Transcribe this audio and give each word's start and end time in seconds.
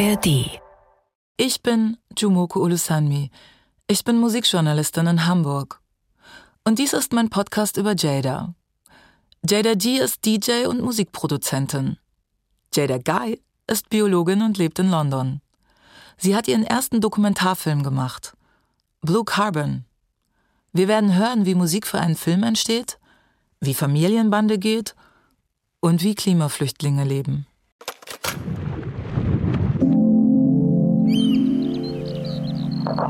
ARD. 0.00 0.60
Ich 1.38 1.60
bin 1.60 1.96
Jumoko 2.16 2.60
Ulusanmi. 2.60 3.32
Ich 3.88 4.04
bin 4.04 4.20
Musikjournalistin 4.20 5.08
in 5.08 5.26
Hamburg. 5.26 5.80
Und 6.62 6.78
dies 6.78 6.92
ist 6.92 7.12
mein 7.12 7.30
Podcast 7.30 7.76
über 7.78 7.96
Jada. 7.96 8.54
Jada 9.44 9.74
G 9.74 9.98
ist 9.98 10.24
DJ 10.24 10.66
und 10.68 10.82
Musikproduzentin. 10.82 11.96
Jada 12.72 12.98
Guy 12.98 13.42
ist 13.66 13.88
Biologin 13.88 14.42
und 14.42 14.56
lebt 14.56 14.78
in 14.78 14.88
London. 14.88 15.40
Sie 16.16 16.36
hat 16.36 16.46
ihren 16.46 16.64
ersten 16.64 17.00
Dokumentarfilm 17.00 17.82
gemacht. 17.82 18.34
Blue 19.00 19.24
Carbon. 19.24 19.84
Wir 20.72 20.86
werden 20.86 21.16
hören, 21.16 21.44
wie 21.44 21.56
Musik 21.56 21.88
für 21.88 21.98
einen 21.98 22.16
Film 22.16 22.44
entsteht, 22.44 23.00
wie 23.58 23.74
Familienbande 23.74 24.60
geht 24.60 24.94
und 25.80 26.04
wie 26.04 26.14
Klimaflüchtlinge 26.14 27.02
leben. 27.02 27.48
Hey, 32.98 33.06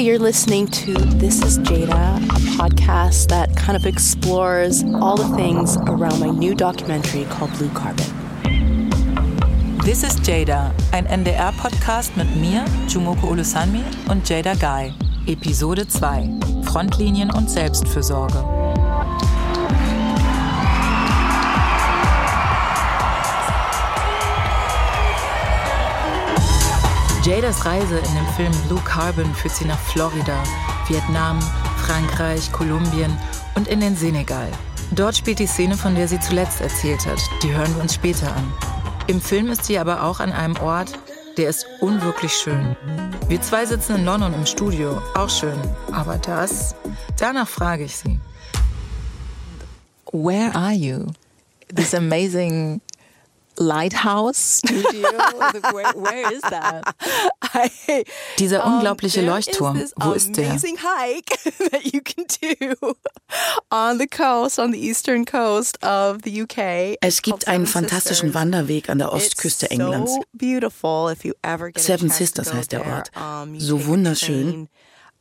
you're 0.00 0.18
listening 0.18 0.66
to 0.68 0.94
This 0.94 1.42
is 1.42 1.58
Jada, 1.58 2.16
a 2.16 2.40
podcast 2.56 3.28
that 3.28 3.54
kind 3.54 3.76
of 3.76 3.84
explores 3.84 4.82
all 4.94 5.18
the 5.18 5.28
things 5.36 5.76
around 5.88 6.18
my 6.18 6.30
new 6.30 6.54
documentary 6.54 7.26
called 7.26 7.52
Blue 7.58 7.68
Carbon. 7.74 8.06
This 9.84 10.04
is 10.04 10.18
Jada, 10.20 10.72
ein 10.92 11.04
NDR-Podcast 11.06 12.16
mit 12.16 12.34
mir, 12.36 12.64
Jumoko 12.88 13.26
Ulusanmi 13.26 13.84
und 14.08 14.26
Jada 14.26 14.54
Guy. 14.54 14.94
Episode 15.26 15.86
2: 15.86 16.62
Frontlinien 16.64 17.30
und 17.30 17.50
Selbstfürsorge. 17.50 18.61
Jadas 27.24 27.64
Reise 27.64 27.98
in 27.98 28.14
dem 28.16 28.26
Film 28.34 28.52
Blue 28.66 28.80
Carbon 28.84 29.32
führt 29.32 29.54
sie 29.54 29.64
nach 29.64 29.78
Florida, 29.78 30.42
Vietnam, 30.88 31.38
Frankreich, 31.86 32.50
Kolumbien 32.50 33.16
und 33.54 33.68
in 33.68 33.78
den 33.78 33.94
Senegal. 33.94 34.50
Dort 34.90 35.16
spielt 35.16 35.38
die 35.38 35.46
Szene, 35.46 35.76
von 35.76 35.94
der 35.94 36.08
sie 36.08 36.18
zuletzt 36.18 36.60
erzählt 36.60 37.06
hat. 37.06 37.20
Die 37.44 37.54
hören 37.54 37.72
wir 37.76 37.82
uns 37.82 37.94
später 37.94 38.26
an. 38.34 38.52
Im 39.06 39.20
Film 39.20 39.48
ist 39.50 39.66
sie 39.66 39.78
aber 39.78 40.02
auch 40.02 40.18
an 40.18 40.32
einem 40.32 40.56
Ort, 40.56 40.98
der 41.36 41.48
ist 41.48 41.64
unwirklich 41.80 42.32
schön. 42.32 42.76
Wir 43.28 43.40
zwei 43.40 43.66
sitzen 43.66 43.94
in 43.96 44.04
London 44.04 44.34
im 44.34 44.44
Studio, 44.44 45.00
auch 45.14 45.30
schön. 45.30 45.58
Aber 45.92 46.18
das, 46.18 46.74
danach 47.20 47.48
frage 47.48 47.84
ich 47.84 47.96
sie. 47.96 48.18
Where 50.12 50.52
are 50.56 50.72
you? 50.72 51.06
This 51.72 51.94
amazing 51.94 52.80
lighthouse 53.58 54.58
studio. 54.64 55.10
where, 55.72 55.92
where 55.94 56.32
is 56.32 56.40
that? 56.42 56.94
I, 57.54 58.04
Dieser 58.38 58.64
um, 58.64 58.74
unglaubliche 58.74 59.20
there 59.20 59.30
Leuchtturm, 59.30 59.76
is 59.76 59.92
wo 59.96 60.12
ist 60.12 60.36
der? 60.36 60.50
Amazing 60.50 60.78
hike 60.82 61.38
that 61.70 61.92
you 61.92 62.00
can 62.00 62.24
do 62.26 62.94
on 63.70 63.98
the 63.98 64.06
coast, 64.06 64.58
on 64.58 64.72
the 64.72 64.78
eastern 64.78 65.24
coast 65.24 65.82
of 65.84 66.22
the 66.24 66.42
UK. 66.42 66.96
Es 67.00 67.22
gibt 67.22 67.46
einen 67.48 67.66
fantastischen 67.66 68.34
Wanderweg 68.34 68.88
an 68.88 68.98
der 68.98 69.12
Ostküste 69.12 69.70
Englands. 69.70 70.12
So 70.12 70.22
beautiful 70.32 71.10
if 71.10 71.24
you 71.24 71.34
ever 71.42 71.70
get 71.70 71.82
Seven 71.82 72.10
Sisters 72.10 72.52
heißt 72.52 72.72
der. 72.72 72.86
Ort. 72.86 73.10
Um, 73.16 73.58
So 73.60 73.86
wunderschön. 73.86 74.50
train 74.50 74.68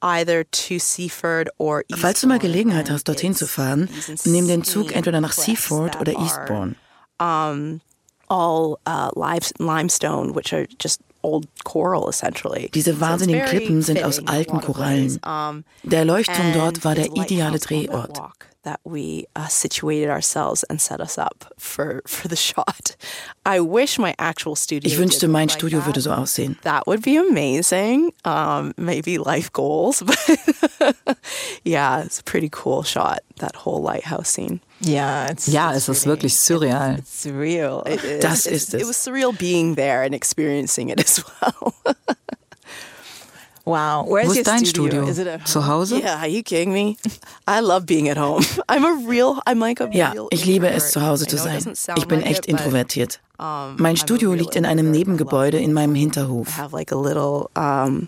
Either 0.04 0.44
to 0.50 0.80
Seaford 0.80 1.50
or 1.60 1.84
Falls 1.96 2.22
du 2.22 2.28
mal 2.28 2.36
Eastbourne, 2.38 2.54
Gelegenheit 2.54 2.90
hast, 2.90 3.04
dorthin 3.08 3.36
zu 3.36 3.46
fahren, 3.46 3.88
nimm 4.26 4.48
den 4.48 4.64
Zug 4.64 4.96
entweder 4.96 5.22
nach 5.22 5.32
Seaford 5.32 6.02
oder 6.02 6.14
are, 6.16 6.24
Eastbourne. 6.24 6.76
All 8.32 8.80
uh, 8.86 9.10
live, 9.16 9.52
limestone, 9.60 10.34
which 10.34 10.54
are 10.54 10.66
just 10.80 11.02
old 11.22 11.48
coral 11.66 12.08
essentially. 12.08 12.70
Diese 12.74 13.02
wahnsinnigen 13.02 13.46
Klippen 13.46 13.82
sind 13.82 14.02
aus 14.04 14.26
alten. 14.26 14.62
Korallen. 14.62 15.20
Der 15.84 16.06
Leuchtturm 16.06 16.54
dort 16.54 16.86
war 16.86 16.96
der 16.96 17.08
ideale 17.16 17.60
Drehort. 17.60 18.22
Walk 18.66 18.80
That 18.80 18.80
we 18.84 19.26
uh, 19.36 19.48
situated 19.48 20.10
ourselves 20.10 20.64
and 20.70 20.80
set 20.80 21.00
us 21.02 21.18
up 21.18 21.46
for 21.58 22.02
for 22.08 22.28
the 22.28 22.36
shot. 22.38 22.96
I 23.46 23.60
wish 23.60 23.98
my 24.00 24.14
actual 24.20 24.56
studio. 24.56 24.88
Ich 24.92 24.98
wünschte, 24.98 25.28
mein 25.28 25.48
look 25.48 25.50
like 25.52 25.58
Studio 25.60 25.80
that. 25.80 25.88
würde 25.88 26.02
so 26.02 26.12
aussehen. 26.12 26.58
That 26.64 26.86
would 26.86 27.02
be 27.02 27.18
amazing. 27.18 28.14
Um, 28.24 28.74
maybe 28.78 29.18
life 29.18 29.52
goals, 29.52 30.04
but 30.06 31.18
yeah, 31.64 32.04
it's 32.06 32.20
a 32.20 32.24
pretty 32.24 32.50
cool 32.52 32.84
shot. 32.84 33.20
That 33.40 33.56
whole 33.56 33.82
lighthouse 33.82 34.30
scene. 34.30 34.60
Ja, 34.82 35.30
ja, 35.48 35.74
es 35.74 35.90
ist 35.90 36.06
wirklich 36.06 36.34
surreal. 36.36 36.98
It's 37.00 37.26
surreal. 37.26 37.84
It 37.88 38.04
is. 38.04 38.22
Das 38.22 38.46
ist 38.46 38.74
es. 38.74 38.82
It 38.82 38.88
was 38.88 38.98
surreal 38.98 39.32
being 39.38 39.76
there 39.76 40.04
and 40.04 40.14
experiencing 40.16 40.90
it 40.90 41.00
as 41.00 41.24
well. 41.42 41.74
Wow. 43.66 44.06
Where's 44.08 44.28
Wo 44.28 44.34
your 44.34 44.40
ist 44.42 44.48
dein 44.48 44.66
studio? 44.66 45.06
Studio? 45.06 45.08
Is 45.10 45.20
it 45.20 45.28
a 45.28 45.40
Zu 45.46 45.62
Hause? 45.68 45.92
yeah, 46.00 46.20
are 46.20 46.28
you 46.28 46.42
kidding 46.44 46.74
me? 46.74 46.98
I 47.48 47.60
love 47.62 47.86
being 47.86 48.10
at 48.10 48.18
home. 48.18 48.44
I'm 48.70 48.84
a 48.84 49.08
real. 49.08 49.40
I'm 49.46 49.60
like 49.60 49.80
a 49.80 49.90
Ja, 49.92 50.12
real. 50.12 50.28
ich 50.32 50.46
liebe 50.46 50.68
es, 50.68 50.92
zu 50.92 51.02
Hause 51.02 51.26
I 51.26 51.28
zu 51.28 51.38
sein. 51.38 51.62
Ich 51.98 52.08
bin 52.08 52.22
echt 52.24 52.48
introvertiert. 52.48 53.20
um, 53.40 53.76
Mein 53.78 53.98
Studio 53.98 54.34
liegt 54.34 54.56
in 54.56 54.66
einem. 54.66 54.88
I 54.94 54.98
Nebengebäude 54.98 55.58
in 55.60 55.74
meinem 55.74 55.96
I 55.96 56.00
Hinterhof. 56.00 56.58
have 56.58 56.74
like 56.76 56.92
a 56.92 56.98
little, 57.00 57.50
um, 57.56 58.08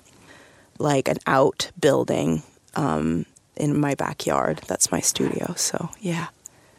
like 0.79 1.07
an 1.09 1.17
outbuilding, 1.27 2.41
um, 2.75 3.25
in 3.55 3.79
my 3.79 3.93
backyard. 3.95 4.61
That's 4.67 4.91
my 4.91 5.01
studio. 5.01 5.53
So 5.55 5.89
yeah, 6.01 6.29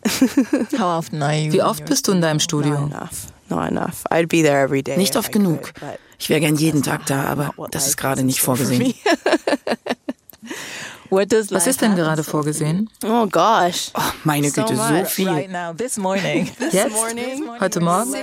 How 0.77 0.87
often 0.99 1.23
are 1.23 1.35
you? 1.35 1.53
Wie 1.53 1.63
oft 1.63 1.85
bist 1.87 2.07
du 2.09 2.13
in 2.13 2.21
deinem 2.21 2.37
not 2.37 2.43
Studio? 2.43 2.75
enough. 2.87 3.29
Not 3.51 3.71
enough. 3.71 4.05
I'd 4.11 4.29
be 4.29 4.43
there 4.43 4.61
every 4.63 4.83
day. 4.83 4.97
Nicht 4.97 5.17
oft 5.17 5.29
I 5.29 5.33
genug. 5.39 5.63
could, 5.63 5.75
but 5.81 6.01
Ich 6.25 6.31
wäre 6.31 6.41
gern 6.41 6.57
jeden 6.57 6.83
Tag 6.83 7.05
da, 7.05 7.25
aber 7.25 7.53
das 7.71 7.87
ist 7.87 7.99
gerade 7.99 8.23
nicht 8.23 8.41
vorgesehen. 8.41 8.95
me. 11.11 11.17
What 11.19 11.31
does 11.33 11.51
Was 11.53 11.67
ist 11.67 11.81
denn 11.81 11.95
gerade 11.97 12.23
vorgesehen? 12.25 12.89
Oh 13.05 13.27
gosh. 13.27 13.91
Meine 14.25 14.51
So 14.51 14.63
Güte, 14.63 14.77
so 14.77 15.05
viel. 15.07 15.29
Right 15.29 15.51
now, 15.51 15.73
this 15.77 15.97
morning. 15.97 16.51
Jetzt? 16.73 16.93
morning? 16.93 17.49
Heute 17.61 17.81
Morgen? 17.81 18.15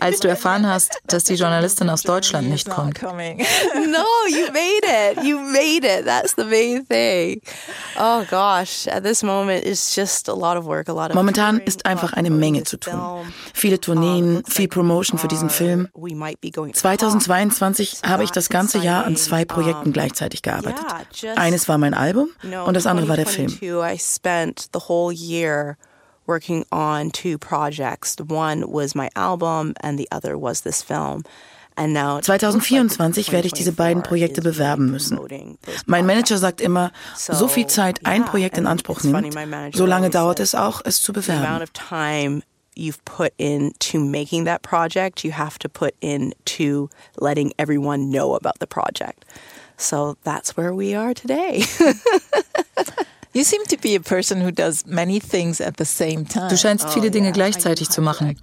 Als 0.00 0.20
du 0.20 0.28
erfahren 0.28 0.66
hast, 0.66 0.98
dass 1.06 1.24
die 1.24 1.34
Journalistin 1.34 1.88
aus 1.90 2.02
Deutschland 2.02 2.48
nicht 2.48 2.66
Not 2.68 2.76
kommt. 2.76 3.00
coming. 3.00 3.38
no, 3.74 4.04
you 4.28 4.46
made 4.52 4.82
it. 4.84 5.24
You 5.24 5.38
made 5.38 5.86
it. 5.86 6.04
That's 6.04 6.34
the 6.36 6.44
main 6.44 6.84
thing. 6.86 7.40
Oh 7.98 8.24
gosh, 8.30 8.86
at 8.88 9.04
this 9.04 9.22
moment 9.22 9.64
it's 9.64 9.94
just 9.94 10.28
a 10.28 10.34
lot 10.34 10.56
of 10.56 10.64
work, 10.64 10.88
a 10.88 10.92
lot 10.92 11.10
of 11.10 11.14
Momentan 11.14 11.58
ist 11.60 11.86
einfach 11.86 12.12
eine 12.14 12.30
Menge 12.30 12.64
zu 12.64 12.78
tun. 12.78 13.00
Viele 13.54 13.80
Tourneen, 13.80 14.42
viel 14.48 14.68
Promotion 14.68 15.18
für 15.18 15.28
diesen 15.28 15.48
are- 15.48 15.54
Film. 15.56 15.88
we 15.94 16.14
might 16.14 16.40
be 16.40 16.50
going 16.50 16.72
to 16.72 16.78
2022 16.80 17.98
So 18.02 18.08
habe 18.08 18.24
ich 18.24 18.30
das 18.30 18.48
ganze 18.48 18.78
Jahr 18.78 19.04
an 19.04 19.16
zwei 19.16 19.44
Projekten 19.44 19.92
gleichzeitig 19.92 20.42
gearbeitet. 20.42 20.84
Eines 21.36 21.68
war 21.68 21.78
mein 21.78 21.94
Album 21.94 22.11
No, 22.42 22.64
und 22.64 22.74
das 22.74 22.86
andere 22.86 23.08
war 23.08 23.16
der 23.16 23.26
Film. 23.26 23.48
2022, 23.48 23.94
I 23.94 23.98
spent 23.98 24.68
the 24.72 24.80
whole 24.88 25.12
year 25.12 25.76
working 26.26 26.64
on 26.70 27.10
two 27.10 27.38
projects. 27.38 28.16
One 28.28 28.64
was 28.66 28.94
my 28.94 29.08
album, 29.14 29.74
and 29.82 29.98
the 29.98 30.08
other 30.10 30.36
was 30.38 30.62
this 30.62 30.82
film. 30.82 31.24
And 31.74 31.94
now 31.94 32.18
it 32.18 32.28
looks 32.28 32.28
like 32.28 32.40
2024 32.40 33.32
werde 33.32 33.46
ich 33.46 33.54
diese 33.54 33.72
beiden 33.72 34.02
2024 34.02 34.08
Projekte 34.08 34.42
bewerben 34.42 34.90
müssen. 34.90 35.18
Mein 35.86 36.04
Manager 36.04 36.36
sagt 36.36 36.60
immer, 36.60 36.92
so 37.16 37.48
viel 37.48 37.66
Zeit 37.66 38.04
ein 38.04 38.26
Projekt 38.26 38.58
in 38.58 38.66
Anspruch 38.66 39.02
nimmt, 39.02 39.34
so 39.74 39.86
lange 39.86 40.10
dauert 40.10 40.38
es 40.40 40.54
auch, 40.54 40.82
es 40.84 41.00
zu 41.00 41.12
bewerben. 41.12 41.66
you've 42.74 43.04
put 43.04 43.34
into 43.38 43.98
making 43.98 44.44
that 44.44 44.62
project, 44.62 45.24
you 45.24 45.30
have 45.30 45.58
to 45.58 45.68
put 45.68 45.94
into 46.00 46.88
letting 47.18 47.52
everyone 47.58 48.10
know 48.10 48.34
about 48.34 48.58
the 48.60 48.66
project. 48.66 49.24
So 49.76 50.16
that's 50.24 50.56
where 50.56 50.74
we 50.74 50.94
are 50.94 51.14
today. 51.14 51.64
You 53.34 53.44
seem 53.44 53.64
to 53.68 53.78
be 53.78 53.94
a 53.94 54.00
person 54.00 54.42
who 54.42 54.50
does 54.50 54.84
many 54.84 55.18
things 55.18 55.62
at 55.62 55.78
the 55.78 55.86
same 55.86 56.26
time. 56.26 56.50
Du 56.50 56.56
scheinst 56.58 56.90
viele 56.90 57.10
Dinge 57.10 57.32
gleichzeitig 57.32 57.88
zu 57.88 58.02
machen. 58.02 58.36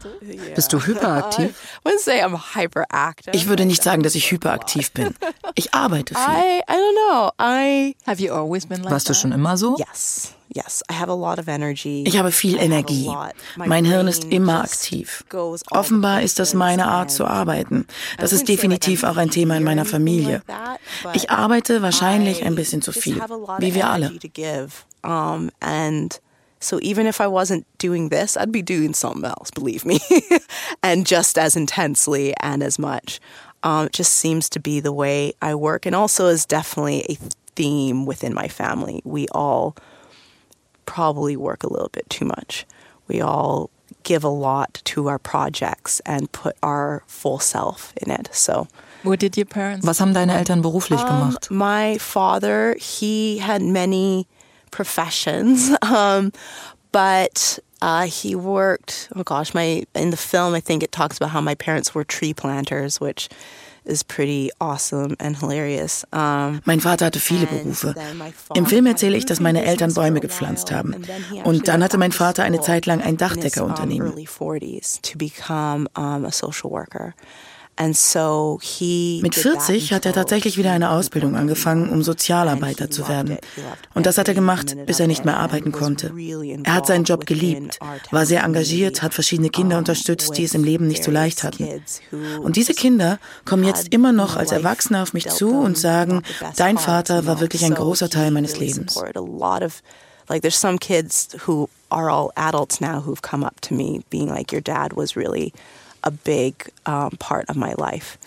Bist 0.56 0.74
du 0.74 0.80
hyperaktiv? 0.80 1.54
I 1.86 1.88
wouldn't 1.88 2.00
say 2.00 2.24
I'm 2.24 2.56
hyperactive. 2.56 3.36
Ich 3.36 3.48
würde 3.48 3.66
nicht 3.66 3.84
sagen, 3.84 4.02
dass 4.02 4.16
ich 4.16 4.32
hyperaktiv 4.32 4.92
bin. 4.92 5.14
Ich 5.54 5.76
arbeite 5.76 6.16
viel. 6.16 6.24
I 6.24 6.62
I 6.68 6.74
don't 6.74 6.96
know. 7.08 7.32
I 7.40 7.96
Have 8.08 8.20
you 8.20 8.34
always 8.34 8.66
been 8.66 8.82
like 8.82 8.92
Warst 8.92 9.08
du 9.10 9.14
schon 9.14 9.32
immer 9.32 9.58
so? 9.58 9.78
yes. 9.78 10.34
Ich 10.52 12.18
habe 12.18 12.32
viel 12.32 12.58
Energie. 12.58 13.12
Mein 13.56 13.86
Hirn 13.86 14.08
ist 14.08 14.26
immer 14.26 14.64
aktiv. 14.64 15.24
Offenbar 15.72 16.22
ist 16.22 16.40
das 16.40 16.54
meine 16.54 16.88
Art 16.88 17.12
zu 17.12 17.26
arbeiten. 17.26 17.86
Das 18.18 18.34
ist 18.34 18.48
definitiv 18.48 19.04
auch 19.04 19.18
ein 19.18 19.30
Thema 19.30 19.58
in 19.58 19.64
meiner 19.64 19.86
Familie. 19.86 20.42
Ich 21.14 21.30
arbeite 21.30 21.82
wahrscheinlich 21.82 22.44
ein 22.44 22.56
bisschen 22.56 22.82
zu 22.82 22.92
viel, 22.92 23.22
wie 23.60 23.76
wir 23.76 23.90
alle. 23.90 24.12
so 26.62 26.78
even 26.80 27.08
if 27.08 27.22
I 27.22 27.28
wasn't 27.28 27.66
doing 27.78 28.10
this, 28.10 28.36
I'd 28.36 28.52
be 28.52 28.62
doing 28.62 28.94
something 28.94 29.24
else, 29.24 29.50
believe 29.50 29.86
me, 29.86 30.00
and 30.84 31.06
just 31.06 31.38
as 31.38 31.56
intensely 31.56 32.34
and 32.42 32.62
as 32.62 32.78
much. 32.78 33.20
Um, 33.64 33.88
it 33.88 33.94
just 33.94 34.14
seems 34.16 34.50
to 34.50 34.60
be 34.60 34.80
the 34.80 34.92
way 34.92 35.34
I 35.42 35.56
work, 35.56 35.86
and 35.86 35.96
also 35.96 36.28
is 36.28 36.46
definitely 36.46 37.06
a 37.10 37.18
theme 37.56 38.06
within 38.06 38.34
my 38.34 38.48
family. 38.48 39.02
We 39.04 39.28
all 39.30 39.76
probably 40.90 41.38
work 41.38 41.64
a 41.64 41.72
little 41.72 41.90
bit 41.90 42.10
too 42.10 42.26
much. 42.26 42.66
We 43.08 43.22
all 43.22 43.70
give 44.02 44.24
a 44.24 44.30
lot 44.30 44.82
to 44.86 45.08
our 45.08 45.20
projects 45.20 46.02
and 46.04 46.32
put 46.32 46.56
our 46.64 47.04
full 47.06 47.38
self 47.38 47.94
in 48.02 48.10
it. 48.10 48.30
So 48.32 48.68
What 49.04 49.20
did 49.20 49.38
your 49.38 49.46
parents 49.46 49.86
Was 49.86 50.00
haben 50.00 50.14
deine 50.14 50.34
Eltern 50.34 50.62
beruflich 50.62 51.00
gemacht? 51.06 51.52
Um, 51.52 51.58
my 51.58 51.98
father, 52.00 52.76
he 52.80 53.38
had 53.38 53.62
many 53.62 54.26
professions, 54.72 55.70
um, 55.84 56.32
but 56.92 57.60
uh, 57.82 58.08
he 58.08 58.36
worked. 58.36 59.10
Oh 59.16 59.24
gosh, 59.24 59.54
my 59.54 59.84
in 59.94 60.10
the 60.10 60.18
film, 60.18 60.56
I 60.56 60.60
think 60.60 60.82
it 60.84 60.92
talks 60.92 61.18
about 61.18 61.30
how 61.30 61.42
my 61.42 61.56
parents 61.56 61.94
were 61.94 62.04
tree 62.04 62.34
planters, 62.34 63.00
which 63.00 63.30
is 63.90 64.04
pretty 64.04 64.52
awesome 64.60 65.16
and 65.20 65.40
hilarious. 65.40 66.06
Um, 66.12 66.62
Mein 66.66 66.80
Vater 66.80 67.06
hatte 67.06 67.20
viele 67.20 67.48
Berufe. 67.48 67.96
Im 68.54 68.66
Film 68.66 68.86
erzähle 68.86 69.18
ich, 69.18 69.26
dass 69.26 69.40
meine 69.40 69.66
Eltern 69.66 69.94
Bäume 69.94 70.20
gepflanzt 70.20 70.72
haben. 70.72 70.96
Und 71.44 71.68
dann 71.68 71.84
hatte 71.84 71.98
mein 71.98 72.12
Vater 72.12 72.44
eine 72.44 72.62
Zeit 72.62 72.86
lang 72.86 73.02
ein 73.02 73.18
Dachdeckerunternehmen. 73.18 74.14
Early 77.80 77.94
40s 77.94 77.94
to 77.94 77.94
become 77.94 77.94
a 77.94 77.94
social 77.94 78.34
worker. 78.34 78.60
And 78.60 78.60
so 78.60 78.60
he 78.62 79.20
Mit 79.24 79.36
did 79.36 79.44
that 79.44 79.62
40 79.64 79.94
hat 79.94 80.06
er 80.06 80.14
tatsächlich 80.14 80.58
wieder 80.58 80.72
eine 80.72 80.92
Ausbildung 80.92 81.36
angefangen, 81.36 81.90
um 81.90 82.04
Sozialarbeiter 82.04 82.90
zu 82.90 83.08
werden. 83.08 83.38
Und 83.94 84.06
das 84.06 84.18
hat 84.18 84.28
er 84.28 84.34
gemacht, 84.34 84.76
bis 84.86 85.00
er 85.00 85.08
nicht 85.08 85.26
mehr 85.26 85.38
arbeiten 85.38 85.72
konnte. 85.72 86.12
Er 86.64 86.74
hat 86.74 86.88
seinen 86.88 87.06
Job 87.06 87.26
geliebt, 87.26 87.80
war 88.12 88.26
sehr 88.26 88.44
engagiert, 88.44 89.02
hat 89.02 89.14
verschiedene 89.14 89.50
Kinder 89.50 89.78
unterstützt, 89.78 90.38
die 90.38 90.44
es 90.44 90.54
im 90.54 90.64
Leben 90.64 90.88
nicht 90.88 91.04
so 91.04 91.12
leicht 91.12 91.44
hatten. 91.44 91.82
Und 92.42 92.56
diese 92.56 92.74
Kinder 92.74 93.20
kommen 93.46 93.64
jetzt 93.64 93.94
immer 93.94 94.12
noch 94.12 94.36
als 94.36 94.52
Erwachsene 94.52 95.02
auf 95.02 95.14
mich 95.14 95.28
zu 95.30 95.50
und 95.50 95.78
sagen, 95.78 96.24
dein 96.56 96.78
Vater 96.78 97.26
war 97.26 97.40
wirklich 97.40 97.64
ein 97.66 97.74
großer 97.74 98.10
Teil 98.10 98.32
meines 98.32 98.60
Lebens. 98.60 99.00
Like 100.30 100.44
there's 100.44 100.62
some 100.62 100.78
kids 100.78 101.30
who 101.48 101.70
are 101.90 102.12
all 102.12 102.32
adults 102.36 102.80
now 102.80 103.02
who've 103.02 103.24
come 103.24 103.44
up 103.44 103.62
to 103.62 103.74
me 103.74 104.04
being 104.12 104.30
like, 104.30 104.52
your 104.52 104.62
dad 104.62 104.96
was 104.96 105.16
really 105.16 105.54
a 106.04 106.12
big 106.12 106.54
um, 106.86 107.12
part 107.20 107.50
of 107.50 107.56
my 107.56 107.74
life. 107.78 108.18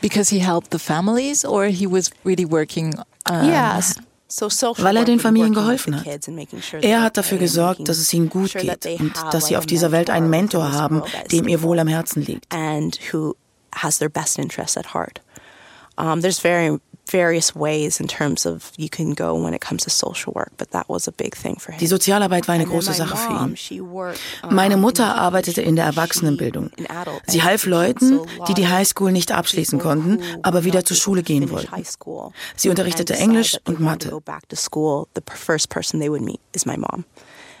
because 0.00 0.30
he 0.30 0.38
helped 0.40 0.70
the 0.70 0.78
families 0.78 1.44
or 1.44 1.66
he 1.66 1.86
was 1.86 2.10
really 2.24 2.44
working 2.46 2.94
um, 3.26 3.44
Yes. 3.46 3.96
Weil 4.78 4.96
er 4.96 5.04
den 5.04 5.18
Familien 5.18 5.52
geholfen 5.52 5.96
hat. 5.96 6.06
Er 6.82 7.02
hat 7.02 7.16
dafür 7.16 7.38
gesorgt, 7.38 7.88
dass 7.88 7.98
es 7.98 8.12
ihnen 8.14 8.28
gut 8.28 8.52
geht 8.52 8.86
und 9.00 9.12
dass 9.32 9.46
sie 9.46 9.56
auf 9.56 9.66
dieser 9.66 9.90
Welt 9.90 10.08
einen 10.08 10.30
mentor 10.30 10.70
haben, 10.72 11.02
dem 11.32 11.48
ihr 11.48 11.62
wohl 11.62 11.80
am 11.80 11.88
Herzen 11.88 12.22
liegt. 12.24 12.46
and 12.54 12.96
who 13.12 13.34
has 13.74 13.98
their 13.98 14.08
best 14.08 14.38
interests 14.38 14.76
at 14.76 14.94
heart. 14.94 15.20
Um, 15.98 16.20
there's 16.22 16.38
very 16.38 16.78
various 17.10 17.54
ways 17.54 18.00
in 18.00 18.06
terms 18.08 18.44
of 18.46 18.72
you 18.76 18.88
can 18.88 19.14
go 19.14 19.34
when 19.34 19.54
it 19.54 19.60
comes 19.60 19.84
to 19.84 19.90
social 19.90 20.32
work, 20.34 20.50
but 20.56 20.70
that 20.72 20.88
was 20.88 21.06
a 21.08 21.12
big 21.12 21.34
thing 21.36 21.58
for 21.58 21.72
him. 21.72 21.78
Die 21.78 21.86
Sozialarbeit 21.86 22.46
war 22.48 22.54
eine 22.56 22.66
große 22.66 22.92
Sache 22.92 23.16
für 23.16 23.32
ihn. 23.32 23.56
Meine 24.50 24.74
in 24.74 24.80
Mutter 24.80 25.14
arbeitete 25.14 25.62
in 25.62 25.76
der 25.76 25.84
Erwachsenenbildung. 25.86 26.70
Sie 27.26 27.42
half. 27.42 27.60
Leuten, 27.66 28.20
die 28.48 28.54
die 28.54 28.66
Highschool 28.68 29.12
nicht 29.12 29.32
abschließen 29.32 29.78
konnten, 29.78 30.20
aber 30.42 30.64
wieder 30.64 30.84
zur 30.84 30.96
Schule 30.96 31.22
gehen 31.22 31.50
wollten. 31.50 31.70
Sie 32.56 32.68
unterrichtete 32.70 33.14
Englisch 33.14 33.56
und 33.64 33.80
Mathe. 33.80 34.08
Go 34.10 34.20
back 34.20 34.48
to 34.48 34.56
school. 34.56 35.06
The 35.14 35.20
p- 35.20 35.36
first 35.36 35.68
person 35.68 36.00
they 36.00 36.08
would 36.10 36.22
meet 36.22 36.40
is 36.54 36.64
my 36.66 36.76
mom, 36.76 37.04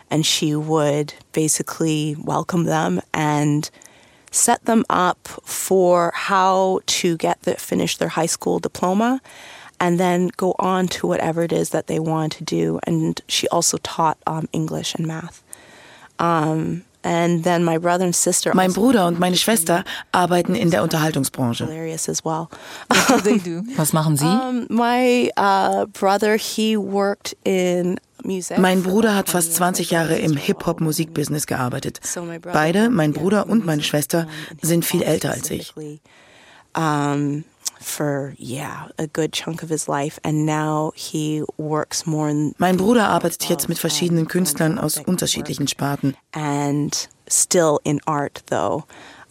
and 0.08 0.24
she 0.24 0.56
would 0.56 1.12
basically 1.32 2.16
welcome 2.24 2.64
them 2.66 3.00
and 3.12 3.70
set 4.30 4.64
them 4.64 4.84
up 4.88 5.26
for 5.26 6.12
how 6.14 6.80
to 6.86 7.16
get 7.16 7.42
the, 7.42 7.54
finish 7.54 7.96
their 7.96 8.08
high 8.08 8.26
school 8.26 8.58
diploma 8.58 9.20
and 9.80 9.98
then 9.98 10.28
go 10.36 10.54
on 10.58 10.86
to 10.86 11.06
whatever 11.06 11.42
it 11.42 11.52
is 11.52 11.70
that 11.70 11.86
they 11.86 11.98
want 11.98 12.32
to 12.34 12.44
do. 12.44 12.78
And 12.84 13.20
she 13.28 13.48
also 13.48 13.78
taught 13.78 14.18
um, 14.26 14.48
English 14.52 14.94
and 14.94 15.06
math. 15.06 15.42
Um, 16.18 16.84
and 17.02 17.44
then 17.44 17.64
my 17.64 17.78
brother 17.78 18.04
and 18.04 18.14
sister 18.14 18.52
Mein 18.54 18.70
also 18.70 18.80
Bruder 18.80 19.06
und 19.06 19.18
meine 19.18 19.36
Schwester 19.36 19.84
arbeiten 20.12 20.54
in 20.54 20.70
der 20.70 20.82
Unterhaltungsbranche. 20.82 21.66
hilarious 21.66 22.08
as 22.08 22.24
well. 22.24 22.48
what 22.88 23.08
do 23.08 23.20
they 23.20 23.38
do? 23.38 23.62
Was 23.76 23.92
machen 23.92 24.16
Sie? 24.16 24.26
My 24.68 25.30
uh, 25.36 25.86
brother, 25.86 26.36
he 26.36 26.76
worked 26.76 27.36
in 27.44 27.98
music. 28.24 28.58
Mein 28.58 28.82
Bruder 28.82 29.14
hat 29.14 29.28
20 29.28 29.32
fast 29.32 29.46
years. 29.48 29.56
20 29.56 29.90
Jahre 29.90 30.18
im 30.18 30.36
Hip-Hop-Musikbusiness 30.36 31.46
gearbeitet. 31.46 32.00
So 32.02 32.22
my 32.22 32.38
brother 32.38 32.58
Beide, 32.58 32.90
mein 32.90 33.12
Bruder 33.12 33.48
und 33.48 33.64
meine 33.64 33.82
Schwester, 33.82 34.26
in 34.60 34.68
sind 34.68 34.84
viel 34.84 35.02
älter 35.02 35.30
als 35.30 35.50
ich. 35.50 35.74
For 37.80 38.34
yeah, 38.38 38.88
a 38.98 39.06
good 39.06 39.32
chunk 39.32 39.62
of 39.62 39.68
his 39.70 39.88
life, 39.88 40.18
and 40.22 40.46
now 40.46 40.92
he 40.94 41.42
works 41.56 42.06
more 42.06 42.28
in 42.28 42.54
Mein 42.58 42.76
Bruder 42.76 43.08
arbeitet 43.08 43.48
jetzt 43.48 43.68
mit 43.68 43.78
verschiedenen 43.78 44.26
Künstlern 44.28 44.78
aus 44.78 44.98
unterschiedlichen 44.98 45.66
Sparten. 45.66 46.14
and 46.32 47.08
still 47.28 47.80
in 47.84 48.00
art 48.06 48.42
though, 48.46 48.84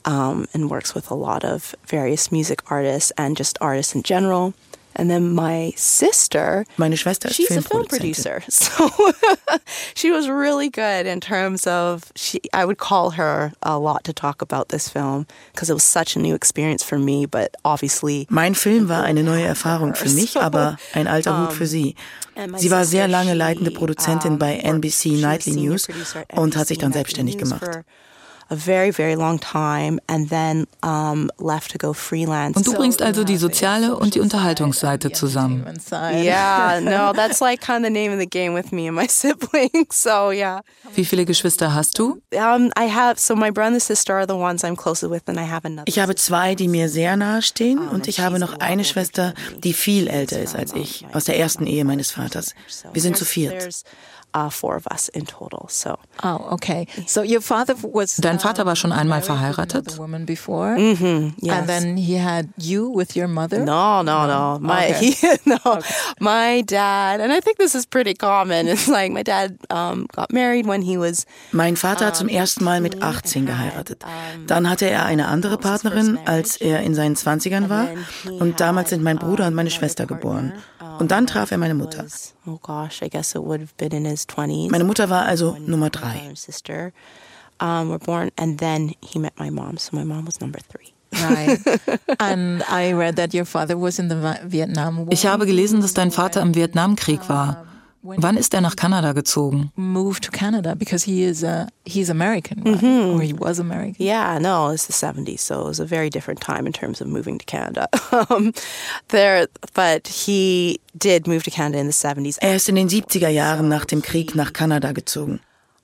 um, 0.05 0.47
and 0.53 0.69
works 0.69 0.95
with 0.95 1.11
a 1.11 1.15
lot 1.15 1.43
of 1.43 1.75
various 1.85 2.31
music 2.31 2.61
artists 2.71 3.11
and 3.17 3.37
just 3.37 3.57
artists 3.61 3.93
in 3.95 4.03
general. 4.03 4.53
And 4.95 5.09
then 5.09 5.33
my 5.33 5.73
sister, 5.77 6.65
Meine 6.77 6.97
Schwester 6.97 7.29
ist 7.29 7.35
she's 7.35 7.51
a 7.55 7.61
film 7.61 7.85
producer, 7.85 8.41
so 8.49 8.89
she 9.95 10.11
was 10.11 10.27
really 10.27 10.69
good 10.69 11.05
in 11.05 11.21
terms 11.21 11.67
of 11.67 12.11
she. 12.15 12.41
I 12.53 12.65
would 12.65 12.77
call 12.77 13.11
her 13.11 13.53
a 13.61 13.77
lot 13.77 14.03
to 14.05 14.13
talk 14.13 14.41
about 14.41 14.69
this 14.69 14.89
film 14.89 15.25
because 15.53 15.69
it 15.69 15.73
was 15.73 15.83
such 15.83 16.15
a 16.15 16.19
new 16.19 16.35
experience 16.35 16.83
for 16.83 16.97
me, 16.99 17.25
but 17.25 17.55
obviously. 17.63 18.27
Mein 18.29 18.55
Film 18.55 18.89
war 18.89 19.03
eine 19.03 19.23
neue 19.23 19.45
Erfahrung 19.45 19.95
für 19.95 20.09
mich, 20.15 20.35
aber 20.37 20.77
ein 20.93 21.07
alter 21.07 21.39
Hut 21.39 21.53
für 21.53 21.67
sie. 21.67 21.95
Sie 22.57 22.71
war 22.71 22.85
sehr 22.85 23.07
lange 23.07 23.33
leitende 23.33 23.71
Produzentin 23.71 24.37
bei 24.39 24.57
NBC 24.57 25.19
Nightly 25.21 25.53
News 25.53 25.87
und 26.35 26.55
hat 26.55 26.67
sich 26.67 26.77
dann 26.77 26.93
selbstständig 26.93 27.37
gemacht. 27.37 27.83
A 28.51 28.55
very, 28.55 28.91
very 28.91 29.15
long 29.15 29.39
time 29.39 29.99
and 30.07 30.29
then 30.29 30.65
um, 30.81 31.29
left 31.37 31.71
to 31.71 31.77
go 31.77 31.93
freelance. 31.93 32.57
Und 32.57 32.65
du 32.65 32.73
bringst 32.73 33.01
also 33.01 33.23
die 33.23 33.37
soziale 33.37 33.95
und 33.95 34.15
die 34.15 34.19
Unterhaltungsseite 34.19 35.11
zusammen. 35.11 35.65
Entertainment 35.67 35.81
side. 35.83 36.23
Yeah, 36.25 36.79
no, 36.83 37.13
that's 37.13 37.41
like 37.41 37.61
kind 37.61 37.85
of 37.85 37.93
the 37.93 37.93
name 37.93 38.11
of 38.11 38.19
the 38.19 38.25
game 38.25 38.55
with 38.55 38.71
me 38.71 38.87
and 38.87 38.95
my 38.95 39.07
siblings. 39.09 40.01
So 40.01 40.31
yeah, 40.31 40.61
Wie 40.95 41.05
viele 41.05 41.25
Geschwister 41.25 41.75
hast 41.75 41.99
du? 41.99 42.21
um, 42.35 42.71
I 42.75 42.89
have. 42.89 43.19
So 43.19 43.35
my 43.35 43.51
brother 43.51 43.73
and 43.73 43.81
sister 43.83 44.15
are 44.15 44.25
the 44.25 44.35
ones 44.35 44.63
I'm 44.63 44.75
closest 44.75 45.11
with, 45.11 45.23
and 45.27 45.39
I 45.39 45.43
have 45.43 45.65
another. 45.65 45.83
Ich 45.87 45.99
habe 45.99 46.15
zwei, 46.15 46.55
die 46.55 46.67
mir 46.67 46.89
sehr 46.89 47.15
nahe 47.17 47.43
stehen 47.43 47.77
und 47.77 48.07
ich 48.07 48.19
habe 48.19 48.39
noch 48.39 48.59
eine 48.59 48.83
Schwester, 48.83 49.35
die 49.63 49.73
viel 49.73 50.07
älter 50.07 50.39
ist 50.39 50.55
als 50.55 50.73
ich, 50.73 51.05
aus 51.13 51.25
der 51.25 51.37
ersten 51.37 51.67
Ehe 51.67 51.85
meines 51.85 52.11
Vaters. 52.11 52.55
Wir 52.93 53.01
sind 53.01 53.15
zu 53.15 53.25
viert. 53.25 53.83
Uh, 54.31 54.49
four 54.49 54.75
of 54.75 54.85
us 54.87 55.09
in 55.09 55.25
total. 55.25 55.67
So 55.69 55.97
Oh, 56.23 56.49
okay. 56.53 56.85
So 57.07 57.23
your 57.23 57.41
father 57.41 57.75
was. 57.81 58.17
Dein 58.17 58.39
Vater 58.39 58.63
war 58.65 58.75
schon 58.75 58.91
einmal 58.91 59.21
verheiratet? 59.21 59.97
woman 59.97 60.25
before, 60.25 60.77
yes. 60.77 61.57
and 61.57 61.67
then 61.67 61.97
he 61.97 62.15
had 62.15 62.47
you 62.57 62.89
with 62.95 63.15
your 63.15 63.27
mother. 63.27 63.59
No, 63.65 64.03
no, 64.03 64.27
no. 64.27 64.59
My 64.61 64.89
Okay. 64.89 65.11
he, 65.11 65.27
no, 65.45 65.79
my 66.19 66.61
dad, 66.63 67.21
and 67.21 67.31
I 67.31 67.39
think 67.41 67.57
this 67.57 67.73
is 67.73 67.85
pretty 67.87 68.13
common. 68.13 68.67
It's 68.67 68.87
like 68.87 69.11
my 69.11 69.23
dad 69.23 69.57
um, 69.71 70.05
got 70.15 70.31
married 70.31 70.67
when 70.67 70.81
he 70.83 70.97
was 70.97 71.25
Mein 71.51 71.75
Vater 71.75 72.05
hat 72.05 72.15
zum 72.15 72.27
ersten 72.29 72.63
Mal 72.63 72.81
mit 72.81 73.01
18 73.01 73.45
geheiratet. 73.45 74.03
Dann 74.47 74.69
hatte 74.69 74.87
er 74.89 75.05
eine 75.05 75.27
andere 75.27 75.57
Partnerin, 75.57 76.19
als 76.25 76.57
er 76.57 76.81
in 76.81 76.93
seinen 76.93 77.15
20ern 77.15 77.69
war. 77.69 77.87
Und 78.39 78.59
damals 78.59 78.89
sind 78.91 79.03
mein 79.03 79.17
Bruder 79.17 79.47
und 79.47 79.55
meine 79.55 79.71
Schwester 79.71 80.05
geboren. 80.05 80.53
Und 80.99 81.11
dann 81.11 81.27
traf 81.27 81.51
er 81.51 81.57
meine 81.57 81.73
Mutter. 81.73 82.05
oh 82.45 82.57
gosh, 82.61 83.01
I 83.01 83.09
guess 83.09 83.33
it 83.35 83.41
would 83.41 83.61
have 83.61 83.73
been 83.77 83.91
in 83.91 84.05
his 84.05 84.25
twenties. 84.27 84.69
Meine 84.71 84.83
Mutter 84.83 85.09
war 85.09 85.25
also 85.27 85.55
Nummer 85.65 85.89
drei. 85.89 86.27
and 86.27 86.37
sister 86.37 86.91
um, 87.61 87.89
were 87.89 87.99
born, 87.99 88.29
and 88.37 88.59
then 88.59 88.93
he 89.01 89.19
met 89.19 89.33
my 89.39 89.49
mom. 89.49 89.77
So 89.77 89.95
my 89.95 90.03
mom 90.03 90.25
was 90.25 90.39
number 90.39 90.59
three. 90.69 90.93
Right. 91.11 91.59
and 92.19 92.63
I 92.69 92.93
read 92.93 93.15
that 93.15 93.33
your 93.33 93.45
father 93.45 93.75
was 93.77 93.97
in 93.99 94.09
the 94.09 94.15
Vi- 94.15 94.39
Vietnam 94.45 94.97
War. 94.97 95.07
Ich 95.11 95.25
habe 95.25 95.45
gelesen, 95.45 95.81
dass 95.81 95.93
dein 95.93 96.11
Vater 96.11 96.41
im 96.41 96.53
Vietnamkrieg 96.53 97.27
war. 97.29 97.65
Wann 98.01 98.37
ist 98.37 98.53
er 98.53 98.61
nach 98.61 98.75
Kanada 98.75 99.13
gezogen? 99.13 99.71
moved 99.75 100.23
to 100.23 100.31
Canada 100.31 100.73
because 100.75 101.03
he 101.03 101.23
is 101.23 101.43
uh, 101.43 101.65
he's 101.85 102.09
American, 102.09 102.63
right? 102.63 102.83
or 102.83 103.21
he 103.21 103.33
was 103.33 103.59
American. 103.59 103.95
Yeah, 103.97 104.39
no, 104.39 104.69
it's 104.69 104.87
the 104.87 104.93
70s, 104.93 105.39
so 105.39 105.61
it 105.61 105.65
was 105.65 105.79
a 105.79 105.85
very 105.85 106.09
different 106.09 106.39
time 106.39 106.65
in 106.65 106.71
terms 106.73 107.01
of 107.01 107.07
moving 107.07 107.37
to 107.37 107.45
Canada. 107.45 107.87
um, 108.29 108.53
there, 109.09 109.47
but 109.73 110.07
he 110.07 110.79
did 110.97 111.27
move 111.27 111.43
to 111.43 111.51
Canada 111.51 111.79
in 111.79 111.87
the 111.87 111.93
70s. 111.93 112.37
Er 112.41 112.55
ist 112.55 112.69
in 112.69 112.75
den 112.75 112.89
70er 112.89 113.29
Jahren 113.29 113.67
nach 113.67 113.85
dem 113.85 114.01
Krieg 114.01 114.33
nach 114.35 114.53
Kanada 114.53 114.93
gezogen. 114.93 115.41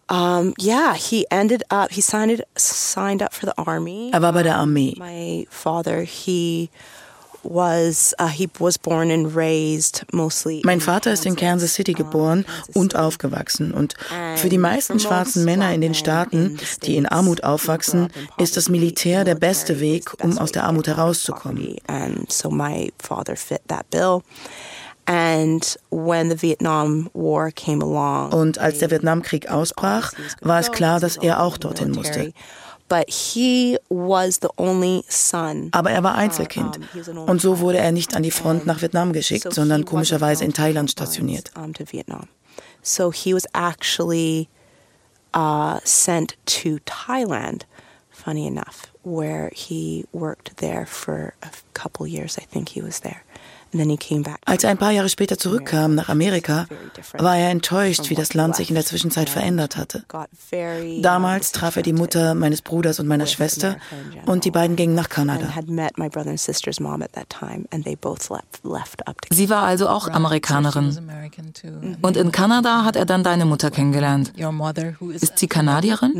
Um, 0.08 0.54
yeah, 0.60 0.94
he 0.94 1.26
ended 1.32 1.64
up 1.72 1.92
he 1.92 2.00
signed 2.00 2.44
signed 2.56 3.24
up 3.24 3.34
for 3.34 3.48
the 3.48 3.54
army. 3.58 4.12
Er 4.14 4.22
war 4.22 4.34
bei 4.34 4.44
der 4.44 4.56
Armee. 4.56 4.96
My 5.00 5.48
father, 5.50 6.04
he 6.04 6.70
Mein 10.64 10.80
in 10.80 10.82
Vater 10.82 11.14
ist 11.14 11.26
in 11.26 11.36
Kansas 11.36 11.74
City 11.74 11.94
geboren 11.94 12.46
und 12.74 12.96
aufgewachsen. 12.96 13.72
Und 13.74 13.94
für 14.36 14.50
die 14.50 14.58
meisten 14.58 15.00
schwarzen 15.00 15.46
Männer 15.46 15.74
in 15.74 15.82
den 15.82 15.94
Staaten, 15.94 16.58
die 16.84 16.98
in 16.98 17.06
Armut 17.06 17.44
aufwachsen, 17.44 18.10
ist 18.38 18.58
das 18.58 18.70
Militär 18.70 19.24
der 19.24 19.36
beste 19.36 19.80
Weg, 19.80 20.12
um 20.24 20.38
aus 20.38 20.52
der 20.52 20.64
Armut 20.64 20.88
herauszukommen. 20.88 21.76
And 21.88 22.32
so 22.32 22.50
my 22.50 22.92
father 23.00 23.36
fit 23.36 23.62
that 23.68 23.90
bill. 23.92 24.22
And 25.06 25.78
when 25.92 26.32
the 26.32 26.42
Vietnam 26.42 27.12
War 27.14 27.52
came 27.52 27.84
along, 27.84 28.34
Und 28.34 28.58
als 28.58 28.80
der 28.80 28.90
Vietnamkrieg 28.90 29.52
ausbrach, 29.52 30.14
war 30.42 30.60
es 30.60 30.72
klar, 30.72 31.00
dass 31.00 31.18
er 31.18 31.44
auch 31.44 31.58
dorthin 31.58 31.92
musste. 31.92 32.34
But 32.88 33.10
he 33.10 33.80
was 33.90 34.40
the 34.42 34.50
only 34.58 35.04
son. 35.10 35.70
Aber 35.72 35.90
er 35.90 36.04
war 36.04 36.16
Einzelkind. 36.16 36.80
Und 37.26 37.42
so 37.42 37.60
wurde 37.60 37.80
er 37.80 37.92
nicht 37.92 38.16
an 38.16 38.22
die 38.22 38.32
Front 38.32 38.68
nach 38.68 38.82
Vietnam 38.82 39.12
geschickt, 39.12 39.52
sondern 39.52 39.86
komischerweise 39.86 40.46
in 40.46 40.54
Thailand 40.54 40.92
stationiert. 40.92 41.52
So 42.84 43.12
he 43.12 43.34
was 43.34 43.48
actually 43.54 44.48
uh, 45.34 45.80
sent 45.84 46.38
to 46.46 46.78
Thailand, 46.86 47.66
funny 48.12 48.46
enough, 48.46 48.92
where 49.04 49.50
he 49.52 50.06
worked 50.12 50.58
there 50.58 50.86
for 50.86 51.34
a 51.42 51.50
couple 51.74 52.06
years. 52.06 52.38
I 52.38 52.46
think 52.46 52.70
he 52.70 52.82
was 52.82 53.00
there. 53.00 53.24
Als 54.46 54.64
er 54.64 54.70
ein 54.70 54.78
paar 54.78 54.92
Jahre 54.92 55.10
später 55.10 55.38
zurückkam 55.38 55.96
nach 55.96 56.10
Amerika, 56.10 56.68
war 57.18 57.38
er 57.38 57.50
enttäuscht, 57.50 58.10
wie 58.10 58.16
das 58.16 58.34
Land 58.34 58.56
sich 58.56 58.70
in 58.70 58.76
der 58.76 58.86
Zwischenzeit 58.86 59.30
verändert 59.30 59.78
hatte. 59.78 60.04
Damals 61.02 61.52
traf 61.52 61.76
er 61.76 61.84
die 61.84 61.94
Mutter 61.94 62.36
meines 62.36 62.62
Bruders 62.62 63.00
und 63.00 63.08
meiner 63.08 63.26
Schwester 63.26 63.78
und 64.26 64.46
die 64.46 64.52
beiden 64.52 64.76
gingen 64.76 64.96
nach 64.96 65.10
Kanada. 65.10 65.48
Sie 69.32 69.50
war 69.50 69.64
also 69.64 69.90
auch 69.90 70.08
Amerikanerin. 70.08 70.98
Und 72.02 72.18
in 72.18 72.32
Kanada 72.32 72.84
hat 72.84 72.96
er 72.96 73.06
dann 73.06 73.24
deine 73.24 73.46
Mutter 73.46 73.72
kennengelernt. 73.72 74.34
Ist 75.12 75.38
sie 75.40 75.48
Kanadierin? 75.48 76.14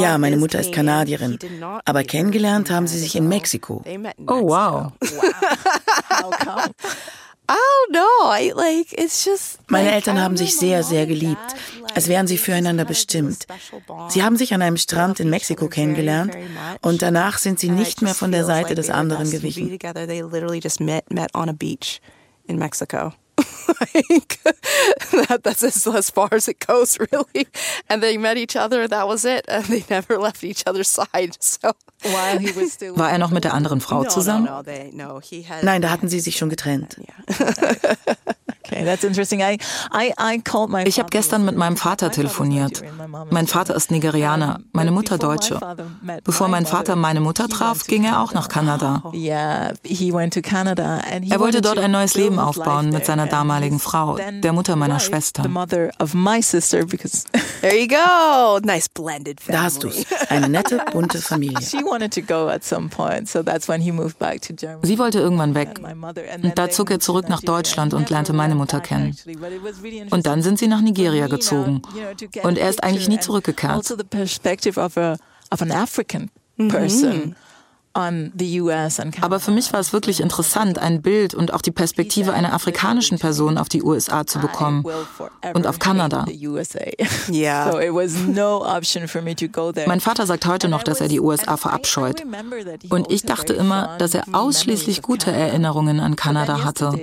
Ja, 0.00 0.18
meine 0.18 0.36
Mutter 0.36 0.60
ist 0.60 0.72
Kanadierin. 0.72 1.38
Aber 1.84 2.04
kennengelernt 2.04 2.70
haben 2.70 2.86
sie 2.86 2.98
sich 2.98 3.16
in 3.16 3.28
Mexiko. 3.28 3.82
Oh, 4.26 4.48
wow. 4.48 4.92
Meine 9.68 9.92
Eltern 9.92 10.18
haben 10.18 10.36
sich 10.36 10.56
sehr, 10.56 10.82
sehr 10.82 11.06
geliebt, 11.06 11.54
als 11.94 12.08
wären 12.08 12.26
sie 12.26 12.38
füreinander 12.38 12.86
bestimmt. 12.86 13.46
Sie 14.08 14.22
haben 14.22 14.36
sich 14.36 14.54
an 14.54 14.62
einem 14.62 14.78
Strand 14.78 15.20
in 15.20 15.28
Mexiko 15.28 15.68
kennengelernt 15.68 16.34
und 16.80 17.02
danach 17.02 17.38
sind 17.38 17.60
sie 17.60 17.68
nicht 17.68 18.00
mehr 18.00 18.14
von 18.14 18.32
der 18.32 18.44
Seite 18.44 18.74
des 18.74 18.88
anderen 18.88 19.30
gewichen. 19.30 19.78
In 23.38 23.44
Mexico. 24.10 24.50
like 25.12 25.28
that, 25.28 25.40
that's 25.42 25.62
as, 25.62 25.86
as 25.86 26.10
far 26.10 26.28
as 26.32 26.48
it 26.48 26.58
goes, 26.66 26.98
really. 27.12 27.46
And 27.88 28.02
they 28.02 28.16
met 28.16 28.36
each 28.36 28.56
other, 28.56 28.88
that 28.88 29.08
was 29.08 29.24
it. 29.24 29.44
And 29.48 29.64
they 29.66 29.84
never 29.90 30.18
left 30.18 30.44
each 30.44 30.64
other's 30.66 30.88
side. 30.88 31.36
So 31.40 31.72
while 32.02 32.38
he 32.38 32.52
was 32.52 32.72
still 32.72 32.96
war 32.96 33.08
er 33.10 33.18
noch 33.18 33.30
mit 33.30 33.44
der 33.44 33.54
anderen 33.54 33.80
Frau 33.80 34.04
zusammen? 34.04 34.44
No, 34.44 34.56
no, 34.58 34.62
they, 34.62 34.90
no, 34.92 35.20
he 35.20 35.42
had, 35.42 35.64
Nein, 35.64 35.82
da 35.82 35.90
hatten 35.90 36.08
sie 36.08 36.20
sich 36.20 36.36
schon 36.36 36.50
getrennt. 36.50 36.98
Yeah. 36.98 37.96
Okay, 38.66 38.84
that's 38.84 39.04
interesting. 39.04 39.40
I, 39.42 39.58
I, 39.92 40.12
I 40.18 40.38
called 40.38 40.70
my 40.70 40.84
ich 40.84 40.98
habe 40.98 41.10
gestern 41.10 41.44
mit 41.44 41.56
meinem 41.56 41.76
Vater 41.76 42.10
telefoniert. 42.10 42.82
Mein 43.30 43.46
Vater 43.46 43.74
ist 43.74 43.90
Nigerianer, 43.90 44.60
meine 44.72 44.90
Mutter 44.90 45.18
Deutsche. 45.18 45.60
Bevor 46.24 46.48
mein 46.48 46.64
Vater 46.64 46.96
meine 46.96 47.20
Mutter 47.20 47.48
traf, 47.48 47.86
ging 47.86 48.04
er 48.04 48.22
auch 48.22 48.32
nach 48.32 48.48
Kanada. 48.48 49.02
Yeah, 49.12 49.72
he 49.84 50.12
went 50.12 50.32
to 50.34 50.40
Canada 50.40 51.00
and 51.12 51.24
he 51.24 51.30
er 51.30 51.40
wollte 51.40 51.60
dort 51.60 51.78
ein 51.78 51.90
neues 51.90 52.14
Leben 52.14 52.38
aufbauen 52.38 52.90
mit 52.90 53.04
seiner 53.04 53.26
damaligen 53.26 53.78
Frau, 53.78 54.16
der 54.16 54.52
Mutter 54.52 54.76
meiner 54.76 55.00
Schwester. 55.00 55.42
There 57.60 57.78
you 57.78 57.88
go, 57.88 58.60
nice 58.62 58.88
blended 58.88 59.40
family. 59.42 59.58
Da 59.58 59.62
hast 59.62 59.82
du's, 59.82 60.04
eine 60.28 60.48
nette 60.48 60.82
bunte 60.92 61.18
Familie. 61.18 61.60
she 61.60 61.78
wanted 61.84 62.12
to 62.14 62.22
go 62.22 62.48
at 62.48 62.64
some 62.64 62.88
point, 62.88 63.28
so 63.28 63.42
that's 63.42 63.68
when 63.68 63.80
he 63.80 63.92
moved 63.92 64.18
back 64.18 64.40
to 64.42 64.52
Germany. 64.54 64.86
Sie 64.86 64.98
wollte 64.98 65.18
irgendwann 65.18 65.54
weg. 65.54 65.80
Und 66.42 66.58
da 66.58 66.70
zog 66.70 66.90
er 66.90 67.00
zurück 67.00 67.28
nach 67.28 67.40
Deutschland 67.40 67.94
und 67.94 68.10
lernte 68.10 68.32
meine 68.32 68.53
Mutter 68.54 68.80
kennen. 68.80 69.16
Und 70.10 70.26
dann 70.26 70.42
sind 70.42 70.58
sie 70.58 70.68
nach 70.68 70.80
Nigeria 70.80 71.26
gezogen. 71.26 71.82
Und 72.42 72.58
er 72.58 72.70
ist 72.70 72.82
eigentlich 72.82 73.08
nie 73.08 73.20
zurückgekehrt. 73.20 73.72
Also 73.72 73.96
Aber 77.94 79.40
für 79.40 79.50
mich 79.52 79.72
war 79.72 79.80
es 79.80 79.92
wirklich 79.92 80.20
interessant, 80.20 80.78
ein 80.78 81.00
Bild 81.00 81.32
und 81.32 81.52
auch 81.52 81.62
die 81.62 81.70
Perspektive 81.70 82.32
einer 82.32 82.52
afrikanischen 82.52 83.18
Person 83.20 83.56
auf 83.56 83.68
die 83.68 83.84
USA 83.84 84.26
zu 84.26 84.40
bekommen 84.40 84.84
und 85.54 85.66
auf 85.66 85.78
Kanada. 85.78 86.24
There. 89.72 89.88
Mein 89.88 90.00
Vater 90.00 90.26
sagt 90.26 90.46
heute 90.46 90.68
noch, 90.68 90.82
dass 90.82 91.00
er 91.00 91.08
die 91.08 91.20
USA 91.20 91.56
verabscheut. 91.56 92.24
Und 92.88 93.10
ich 93.10 93.22
dachte 93.22 93.52
immer, 93.52 93.96
dass 93.98 94.14
er 94.14 94.24
ausschließlich 94.32 95.02
gute 95.02 95.30
Erinnerungen 95.30 96.00
an 96.00 96.16
Kanada 96.16 96.64
hatte. 96.64 96.98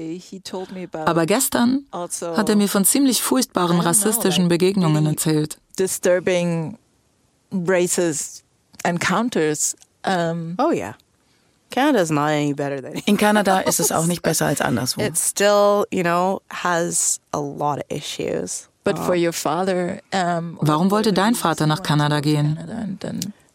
Aber 1.05 1.25
gestern 1.25 1.85
hat 1.91 2.49
er 2.49 2.55
mir 2.55 2.67
von 2.67 2.83
ziemlich 2.85 3.21
furchtbaren 3.21 3.79
rassistischen 3.79 4.49
Begegnungen 4.49 5.05
erzählt. 5.05 5.57
Disturbing 5.79 6.77
racist 7.51 8.43
encounters 8.83 9.75
um, 10.05 10.55
oh 10.57 10.71
yeah. 10.71 10.93
Canada's 11.71 12.11
not 12.11 12.31
any 12.31 12.53
better 12.53 12.81
than 12.81 13.01
In 13.05 13.17
Kanada 13.17 13.59
ist 13.59 13.79
es 13.79 13.91
auch 13.91 14.05
nicht 14.05 14.21
besser 14.21 14.47
als 14.47 14.59
anderswo. 14.61 15.01
It 15.01 15.17
still, 15.17 15.85
you 15.89 16.03
know, 16.03 16.41
has 16.49 17.19
a 17.31 17.39
lot 17.39 17.77
of 17.77 17.85
issues. 17.89 18.67
But 18.83 18.97
for 18.97 19.15
your 19.15 19.31
father, 19.31 20.01
um, 20.11 20.57
Warum 20.59 20.89
wollte 20.89 21.13
dein 21.13 21.35
Vater 21.35 21.67
nach 21.67 21.83
Kanada 21.83 22.19
gehen? 22.19 22.57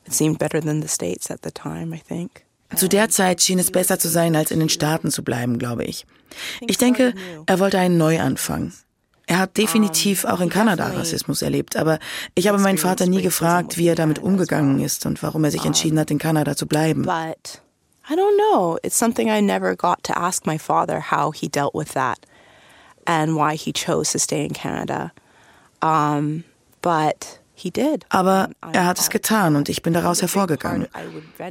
It 0.06 0.14
seemed 0.14 0.38
better 0.38 0.60
than 0.60 0.80
the 0.80 0.88
States 0.88 1.30
at 1.30 1.40
the 1.42 1.50
time, 1.50 1.94
I 1.94 2.00
think. 2.00 2.44
Zu 2.74 2.88
der 2.88 3.10
Zeit 3.10 3.42
schien 3.42 3.58
es 3.58 3.70
besser 3.70 3.98
zu 3.98 4.08
sein, 4.08 4.34
als 4.34 4.50
in 4.50 4.60
den 4.60 4.68
Staaten 4.68 5.10
zu 5.10 5.22
bleiben, 5.22 5.58
glaube 5.58 5.84
ich. 5.84 6.06
Ich 6.60 6.78
denke, 6.78 7.14
er 7.46 7.58
wollte 7.58 7.78
einen 7.78 7.98
Neuanfang. 7.98 8.72
Er 9.28 9.38
hat 9.38 9.56
definitiv 9.56 10.24
auch 10.24 10.40
in 10.40 10.50
Kanada 10.50 10.86
Rassismus 10.86 11.42
erlebt, 11.42 11.76
aber 11.76 11.98
ich 12.36 12.46
habe 12.46 12.58
meinen 12.58 12.78
Vater 12.78 13.06
nie 13.06 13.22
gefragt, 13.22 13.76
wie 13.76 13.88
er 13.88 13.96
damit 13.96 14.20
umgegangen 14.20 14.78
ist 14.78 15.04
und 15.04 15.20
warum 15.22 15.42
er 15.42 15.50
sich 15.50 15.64
entschieden 15.64 15.98
hat, 15.98 16.12
in 16.12 16.18
Kanada 16.18 16.56
zu 16.56 16.66
bleiben. 16.66 17.02
But 17.02 17.60
I 18.08 18.14
don't 18.14 18.36
know. 18.36 18.78
It's 18.84 18.96
something 18.96 19.28
I 19.28 19.40
never 19.40 19.74
got 19.74 20.04
to 20.04 20.16
ask 20.16 20.46
my 20.46 20.58
father 20.58 21.00
how 21.10 21.32
he 21.32 21.48
dealt 21.48 21.74
with 21.74 21.92
that 21.94 22.18
and 23.04 23.34
why 23.34 23.56
he 23.56 23.72
chose 23.72 24.12
to 24.12 24.18
stay 24.20 24.44
in 24.44 24.52
Canada. 24.52 25.12
Um, 25.82 26.44
but. 26.80 27.40
Aber 28.08 28.50
er 28.72 28.86
hat 28.86 28.98
es 28.98 29.10
getan 29.10 29.56
und 29.56 29.68
ich 29.68 29.82
bin 29.82 29.92
daraus 29.94 30.20
hervorgegangen. 30.20 30.88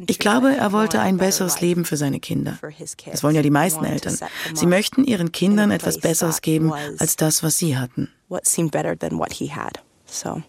Ich 0.08 0.20
glaube, 0.20 0.56
er 0.56 0.72
wollte 0.72 1.00
ein 1.00 1.18
besseres 1.18 1.62
Leben 1.62 1.86
für 1.86 1.98
seine 1.98 2.20
Kinder. 2.20 2.58
Das 3.06 3.24
wollen 3.24 3.36
ja 3.36 3.42
die 3.42 3.50
meisten 3.50 3.86
Eltern. 3.86 4.18
Sie 4.54 4.66
möchten 4.66 5.04
ihren 5.04 5.32
Kindern 5.32 5.72
etwas 5.72 6.00
Besseres 6.00 6.42
geben 6.42 6.74
als 7.00 7.16
das, 7.16 7.44
was 7.44 7.58
sie 7.58 7.78
hatten. 7.78 8.10
What 8.28 8.48
seemed 8.48 8.72
better 8.72 8.98
than 8.98 9.20
what 9.20 9.34
he 9.34 9.52
had. 9.52 9.80
So 10.08 10.38
I 10.38 10.44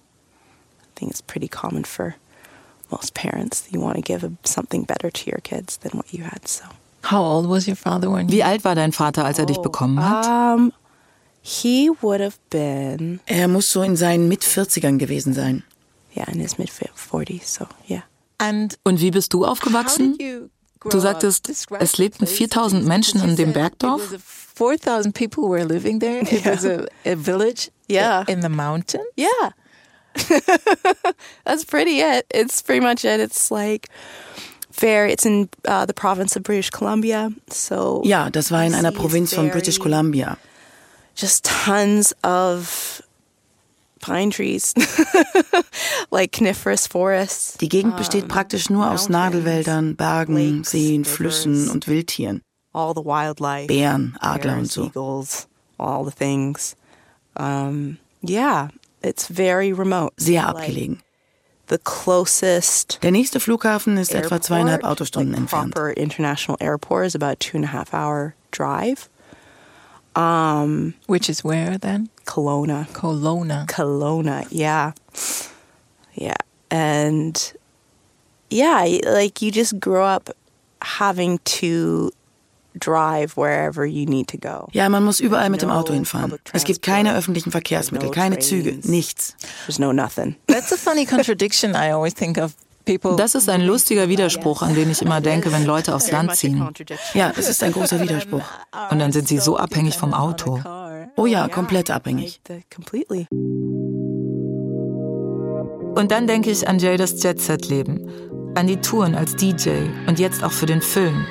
think 0.99 1.11
it's 1.11 1.23
pretty 1.23 1.49
common 1.49 1.85
for 1.85 2.15
most 2.91 3.15
parents. 3.15 3.65
You 3.71 3.81
want 3.81 3.97
to 3.97 4.03
give 4.03 4.27
something 4.45 4.85
better 4.85 5.11
to 5.11 5.31
your 5.31 5.41
kids 5.43 5.79
than 5.79 5.93
what 5.93 6.13
you 6.13 6.25
had. 6.25 6.49
So. 6.49 6.65
How 7.03 7.23
old 7.23 7.49
was 7.49 7.67
your 7.67 7.77
father 7.77 8.11
when 8.11 8.29
Wie 8.31 8.43
alt 8.43 8.65
war 8.65 8.75
dein 8.75 8.93
Vater, 8.93 9.25
als 9.25 9.39
er 9.39 9.47
dich 9.47 9.59
bekommen 9.59 10.03
hat? 10.03 10.27
Um, 10.27 10.73
he 11.49 11.91
would 12.03 12.21
have 12.21 12.37
been. 12.51 13.21
Er 13.27 13.47
muss 13.47 13.71
so 13.71 13.83
in 13.83 13.95
seinen 13.97 14.27
Mit-40ern 14.29 14.99
gewesen 14.99 15.33
sein. 15.33 15.63
Yeah, 16.17 16.29
in 16.33 16.41
his 16.41 16.59
mid 16.59 16.71
40s. 16.71 17.45
So 17.45 17.67
yeah. 17.89 18.03
And 18.39 18.77
Und 18.85 19.01
wie 19.01 19.11
bist 19.13 19.33
du 19.33 19.45
aufgewachsen? 19.45 20.19
Du 20.19 21.01
sagtest, 21.01 21.49
es 21.81 21.99
lebten 21.99 22.27
4000 22.27 22.85
Menschen 22.87 23.23
in 23.23 23.37
dem 23.37 23.53
Bergdorf? 23.53 24.03
4,000 24.55 25.13
people 25.13 25.45
were 25.49 25.65
living 25.65 26.01
there. 26.01 26.21
It 26.23 26.45
was 26.47 26.65
a, 26.65 26.87
a 27.05 27.15
village 27.17 27.71
Yeah. 27.89 28.25
in 28.29 28.41
the 28.43 28.49
mountain. 28.49 29.03
Yeah. 29.17 29.53
That's 31.45 31.65
pretty 31.65 32.01
it. 32.01 32.27
It's 32.31 32.63
pretty 32.63 32.81
much 32.81 33.05
it. 33.05 33.21
It's 33.21 33.51
like 33.51 33.89
very, 34.73 35.13
it's 35.13 35.25
in 35.27 35.49
uh, 35.69 35.87
the 35.87 35.93
province 35.95 36.37
of 36.37 36.43
British 36.43 36.71
Columbia. 36.71 37.31
So 37.51 38.03
Ja, 38.05 38.31
das 38.31 38.51
war 38.51 38.65
in 38.65 38.75
einer 38.75 38.93
Provinz 38.93 39.35
von 39.35 39.51
British 39.51 39.79
Columbia. 39.79 40.37
Just 41.17 41.45
tons 41.45 42.13
of 42.23 43.03
pine 44.01 44.31
trees, 44.31 44.75
like 46.11 46.33
coniferous 46.33 46.87
forests. 46.87 47.57
Die 47.59 47.69
Gegend 47.69 47.97
besteht 47.97 48.29
praktisch 48.29 48.71
nur 48.71 48.91
aus 48.91 49.09
Nadelwäldern, 49.09 49.97
Bergen, 49.97 50.65
Seen, 50.65 51.05
Flüssen 51.05 51.69
und 51.71 51.89
Wildtieren. 51.89 52.43
all 52.73 52.93
the 52.95 53.03
wildlife, 53.03 53.69
Bären, 53.69 54.17
Adler 54.21 54.59
und 54.59 54.71
so. 54.71 54.85
eagles, 54.85 55.47
all 55.79 56.05
the 56.05 56.11
things. 56.11 56.77
Um, 57.37 57.99
yeah, 58.23 58.69
it's 59.03 59.27
very 59.27 59.73
remote. 59.73 60.13
Sehr 60.19 60.47
abgelegen. 60.47 61.01
the 61.69 61.79
closest 61.79 62.99
Der 63.03 63.11
nächste 63.11 63.41
Flughafen 63.41 63.97
ist 63.97 64.15
etwa 64.15 64.41
zweieinhalb 64.41 64.85
Autostunden 64.85 65.35
entfernt. 65.35 65.75
Um, 70.17 70.95
Which 71.07 71.29
is 71.29 71.45
where 71.45 71.77
then? 71.79 72.09
Kelowna, 72.25 72.89
Kelowna. 72.89 73.67
Kelowna, 73.67 74.47
yeah, 74.51 74.93
yeah, 76.15 76.35
and 76.71 77.53
yeah, 78.51 78.87
like 79.05 79.43
you 79.43 79.51
just 79.53 79.79
grow 79.79 80.05
up 80.05 80.31
having 80.81 81.39
to 81.45 82.11
drive 82.79 83.37
wherever 83.37 83.85
you 83.85 84.07
need 84.07 84.29
to 84.29 84.39
go. 84.39 84.69
Ja, 84.73 84.89
man 84.89 85.05
muss 85.05 85.21
überall 85.21 85.51
mit 85.51 85.61
dem 85.61 85.71
Auto 85.71 85.93
hinfahren. 85.93 86.39
Es 86.53 86.65
gibt 86.65 86.83
keine 86.83 87.15
öffentlichen 87.15 87.51
Verkehrsmittel, 87.51 88.11
keine 88.11 88.39
Züge, 88.39 88.79
nichts. 88.89 89.37
There's 89.67 89.79
no 89.79 89.93
nothing. 89.93 90.37
That's 90.47 90.73
a 90.73 90.77
funny 90.77 91.05
contradiction 91.07 91.75
I 91.75 91.91
always 91.91 92.15
think 92.15 92.39
of. 92.39 92.55
Das 93.17 93.35
ist 93.35 93.49
ein 93.49 93.63
lustiger 93.63 94.09
Widerspruch, 94.09 94.63
an 94.63 94.75
den 94.75 94.91
ich 94.91 95.03
immer 95.03 95.21
denke, 95.21 95.51
wenn 95.53 95.65
Leute 95.65 95.95
aufs 95.95 96.11
Land 96.13 96.37
ziehen. 96.37 96.69
Ja, 97.15 97.33
es 97.37 97.49
ist 97.49 97.63
ein 97.65 97.73
großer 97.73 98.01
Widerspruch. 98.03 98.45
Und 98.91 99.01
dann 99.01 99.11
sind 99.11 99.27
sie 99.27 99.39
so 99.39 99.57
abhängig 99.57 99.97
vom 99.97 100.15
Auto. 100.15 100.61
Oh 101.17 101.27
ja, 101.27 101.49
komplett 101.49 101.91
abhängig. 101.91 102.41
Und 105.97 106.13
dann 106.13 106.27
denke 106.27 106.51
ich 106.51 106.69
an 106.69 106.79
Jadas 106.79 107.23
Jet-Set-Leben, 107.23 108.53
an 108.55 108.67
die 108.67 108.77
Touren 108.77 109.15
als 109.15 109.35
DJ 109.35 109.71
und 110.07 110.19
jetzt 110.19 110.45
auch 110.45 110.53
für 110.53 110.67
den 110.67 110.83
Film. 110.83 111.25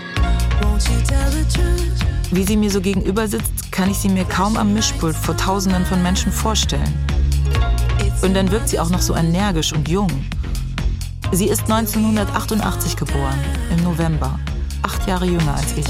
Wie 2.31 2.43
sie 2.43 2.57
mir 2.57 2.71
so 2.71 2.81
gegenüber 2.81 3.27
sitzt, 3.27 3.71
kann 3.71 3.89
ich 3.89 3.97
sie 3.97 4.09
mir 4.09 4.25
kaum 4.25 4.57
am 4.57 4.73
Mischpult 4.73 5.15
vor 5.15 5.37
Tausenden 5.37 5.85
von 5.85 6.01
Menschen 6.03 6.31
vorstellen. 6.31 6.93
Und 8.23 8.33
dann 8.33 8.51
wirkt 8.51 8.69
sie 8.69 8.79
auch 8.79 8.89
noch 8.89 9.01
so 9.01 9.15
energisch 9.15 9.71
und 9.71 9.87
jung. 9.87 10.09
Sie 11.35 11.49
ist 11.49 11.63
1988 11.63 12.95
geboren, 12.95 13.37
im 13.69 13.83
November, 13.83 14.39
acht 14.83 15.05
Jahre 15.05 15.25
jünger 15.25 15.53
als 15.53 15.73
ich. 15.75 15.85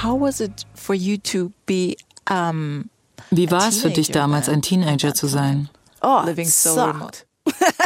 How 0.00 0.20
was 0.20 0.38
it 0.38 0.64
for 0.76 0.94
you 0.94 1.16
to 1.16 1.50
be 1.66 1.96
um, 2.30 2.88
Wie 3.32 3.50
war 3.50 3.66
es 3.68 3.80
für 3.80 3.90
dich 3.90 4.12
damals, 4.12 4.48
ein 4.48 4.62
Teenager 4.62 5.12
zu 5.12 5.26
sein? 5.26 5.68
Oh, 6.02 6.22
it 6.24 6.46
so 6.46 6.74
sucked. 6.74 7.26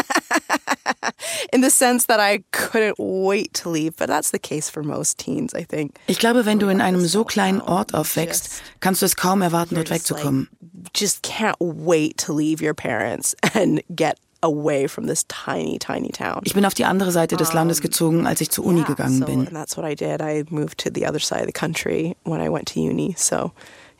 In 1.52 1.62
the 1.62 1.70
sense 1.70 2.06
that 2.06 2.20
I 2.20 2.44
couldn't 2.52 2.96
wait 2.98 3.54
to 3.62 3.70
leave, 3.70 3.96
but 3.96 4.08
that's 4.08 4.30
the 4.30 4.38
case 4.38 4.70
for 4.70 4.82
most 4.82 5.18
teens, 5.18 5.54
I 5.54 5.64
think. 5.64 5.98
Ich 6.06 6.18
glaube, 6.18 6.44
wenn 6.44 6.58
du 6.58 6.68
in 6.68 6.80
einem 6.80 7.04
so 7.06 7.24
kleinen 7.24 7.60
Ort 7.60 7.94
aufwächst, 7.94 8.62
kannst 8.80 9.02
du 9.02 9.06
es 9.06 9.16
kaum 9.16 9.42
erwarten, 9.42 9.74
dort 9.74 9.90
wegzukommen. 9.90 10.48
Just 10.94 11.22
can't 11.22 11.56
wait 11.60 12.16
to 12.18 12.32
leave 12.32 12.62
your 12.62 12.74
parents 12.74 13.34
and 13.54 13.82
get 13.94 14.18
away 14.42 14.86
from 14.86 15.06
this 15.06 15.24
tiny, 15.26 15.78
tiny 15.78 16.10
town. 16.10 16.42
Ich 16.44 16.54
bin 16.54 16.64
auf 16.64 16.74
die 16.74 16.84
andere 16.84 17.10
Seite 17.10 17.36
des 17.36 17.52
Landes 17.52 17.80
gezogen, 17.80 18.26
als 18.26 18.40
ich 18.40 18.50
zur 18.50 18.64
Uni 18.64 18.82
gegangen 18.84 19.24
bin. 19.24 19.40
and 19.40 19.52
that's 19.52 19.76
what 19.76 19.84
I 19.84 19.94
did. 19.94 20.20
I 20.22 20.44
moved 20.50 20.78
to 20.78 20.90
the 20.94 21.06
other 21.06 21.18
side 21.18 21.40
of 21.40 21.46
the 21.46 21.52
country 21.52 22.16
when 22.24 22.40
I 22.40 22.48
went 22.48 22.68
to 22.74 22.80
uni. 22.80 23.14
So, 23.18 23.52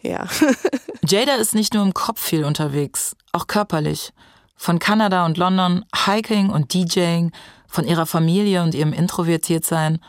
yeah. 0.04 0.28
Jada 1.04 1.34
ist 1.36 1.54
nicht 1.54 1.74
nur 1.74 1.82
im 1.82 1.92
Kopf 1.92 2.20
viel 2.22 2.44
unterwegs, 2.44 3.16
auch 3.32 3.46
körperlich. 3.48 4.12
Von 4.58 4.80
Kanada 4.80 5.24
und 5.24 5.38
London, 5.38 5.84
Hiking 6.04 6.50
und 6.50 6.74
DJing, 6.74 7.30
von 7.68 7.86
ihrer 7.86 8.06
Familie 8.06 8.64
und 8.64 8.74
ihrem 8.74 8.92
Introvertiertsein, 8.92 10.00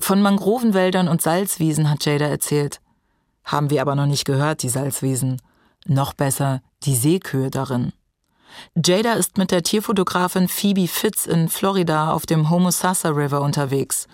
von 0.00 0.20
Mangrovenwäldern 0.20 1.06
und 1.06 1.22
Salzwiesen 1.22 1.88
hat 1.88 2.04
Jada 2.04 2.26
erzählt. 2.26 2.80
Haben 3.44 3.70
wir 3.70 3.80
aber 3.80 3.94
noch 3.94 4.06
nicht 4.06 4.24
gehört, 4.24 4.64
die 4.64 4.68
Salzwiesen. 4.68 5.40
Noch 5.86 6.14
besser, 6.14 6.62
die 6.82 6.96
Seekühe 6.96 7.50
darin. 7.50 7.92
Jada 8.74 9.12
ist 9.14 9.38
mit 9.38 9.52
der 9.52 9.62
Tierfotografin 9.62 10.48
Phoebe 10.48 10.88
Fitz 10.88 11.26
in 11.26 11.48
Florida 11.48 12.12
auf 12.12 12.26
dem 12.26 12.50
Homosassa 12.50 13.10
River 13.10 13.40
unterwegs. 13.40 14.08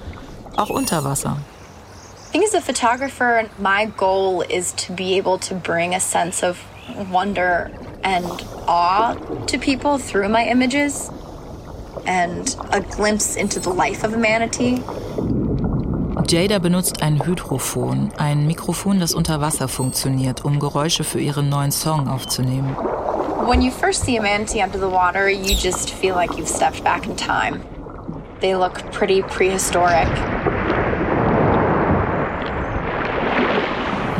Auch 0.57 0.71
unter 0.71 1.03
Wasser. 1.03 1.39
I 2.29 2.33
think 2.33 2.45
as 2.45 2.55
a 2.55 2.61
photographer, 2.61 3.49
my 3.59 3.91
goal 3.97 4.43
is 4.43 4.75
to 4.75 4.93
be 4.93 5.19
able 5.19 5.39
to 5.39 5.55
bring 5.55 5.95
a 5.95 6.01
sense 6.01 6.47
of 6.47 6.59
wonder 7.11 7.71
and 8.03 8.27
awe 8.67 9.15
to 9.47 9.59
people 9.59 9.99
through 9.99 10.29
my 10.29 10.45
images 10.47 11.11
and 12.07 12.57
a 12.73 12.81
glimpse 12.81 13.37
into 13.37 13.61
the 13.61 13.71
life 13.71 14.05
of 14.05 14.15
a 14.15 14.19
manatee. 14.19 14.83
Jada 16.27 16.59
benutzt 16.59 17.03
ein 17.03 17.25
Hydrophon, 17.25 18.13
ein 18.19 18.47
Mikrofon, 18.47 19.01
das 19.01 19.15
unter 19.15 19.41
Wasser 19.41 19.67
funktioniert, 19.67 20.45
um 20.45 20.59
Geräusche 20.59 21.03
für 21.03 21.21
ihren 21.21 21.49
neuen 21.49 21.71
Song 21.71 22.07
aufzunehmen. 22.09 22.77
When 23.47 23.63
you 23.63 23.71
first 23.71 24.05
see 24.05 24.19
a 24.19 24.23
manatee 24.23 24.63
under 24.63 24.79
the 24.79 24.91
water, 24.91 25.31
you 25.31 25.55
just 25.55 25.91
feel 25.91 26.15
like 26.15 26.37
you've 26.37 26.49
stepped 26.49 26.85
back 26.85 27.07
in 27.07 27.17
time. 27.17 27.63
They 28.41 28.55
look 28.55 28.93
pretty 28.93 29.23
prehistoric. 29.23 30.07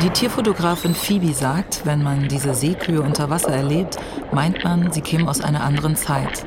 Die 0.01 0.09
Tierfotografin 0.11 0.95
Phoebe 0.95 1.33
sagt, 1.33 1.85
wenn 1.85 2.01
man 2.01 2.29
diese 2.29 2.53
Seekühe 2.53 3.01
unter 3.01 3.29
Wasser 3.29 3.49
erlebt, 3.49 3.97
meint 4.31 4.63
man, 4.63 4.93
sie 4.93 5.01
kämen 5.01 5.27
aus 5.27 5.41
einer 5.41 5.61
anderen 5.61 5.97
Zeit. 5.97 6.45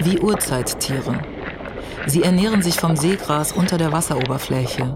Wie 0.00 0.18
Urzeittiere. 0.18 1.22
Sie 2.06 2.22
ernähren 2.22 2.60
sich 2.60 2.74
vom 2.74 2.96
Seegras 2.96 3.52
unter 3.52 3.78
der 3.78 3.92
Wasseroberfläche. 3.92 4.94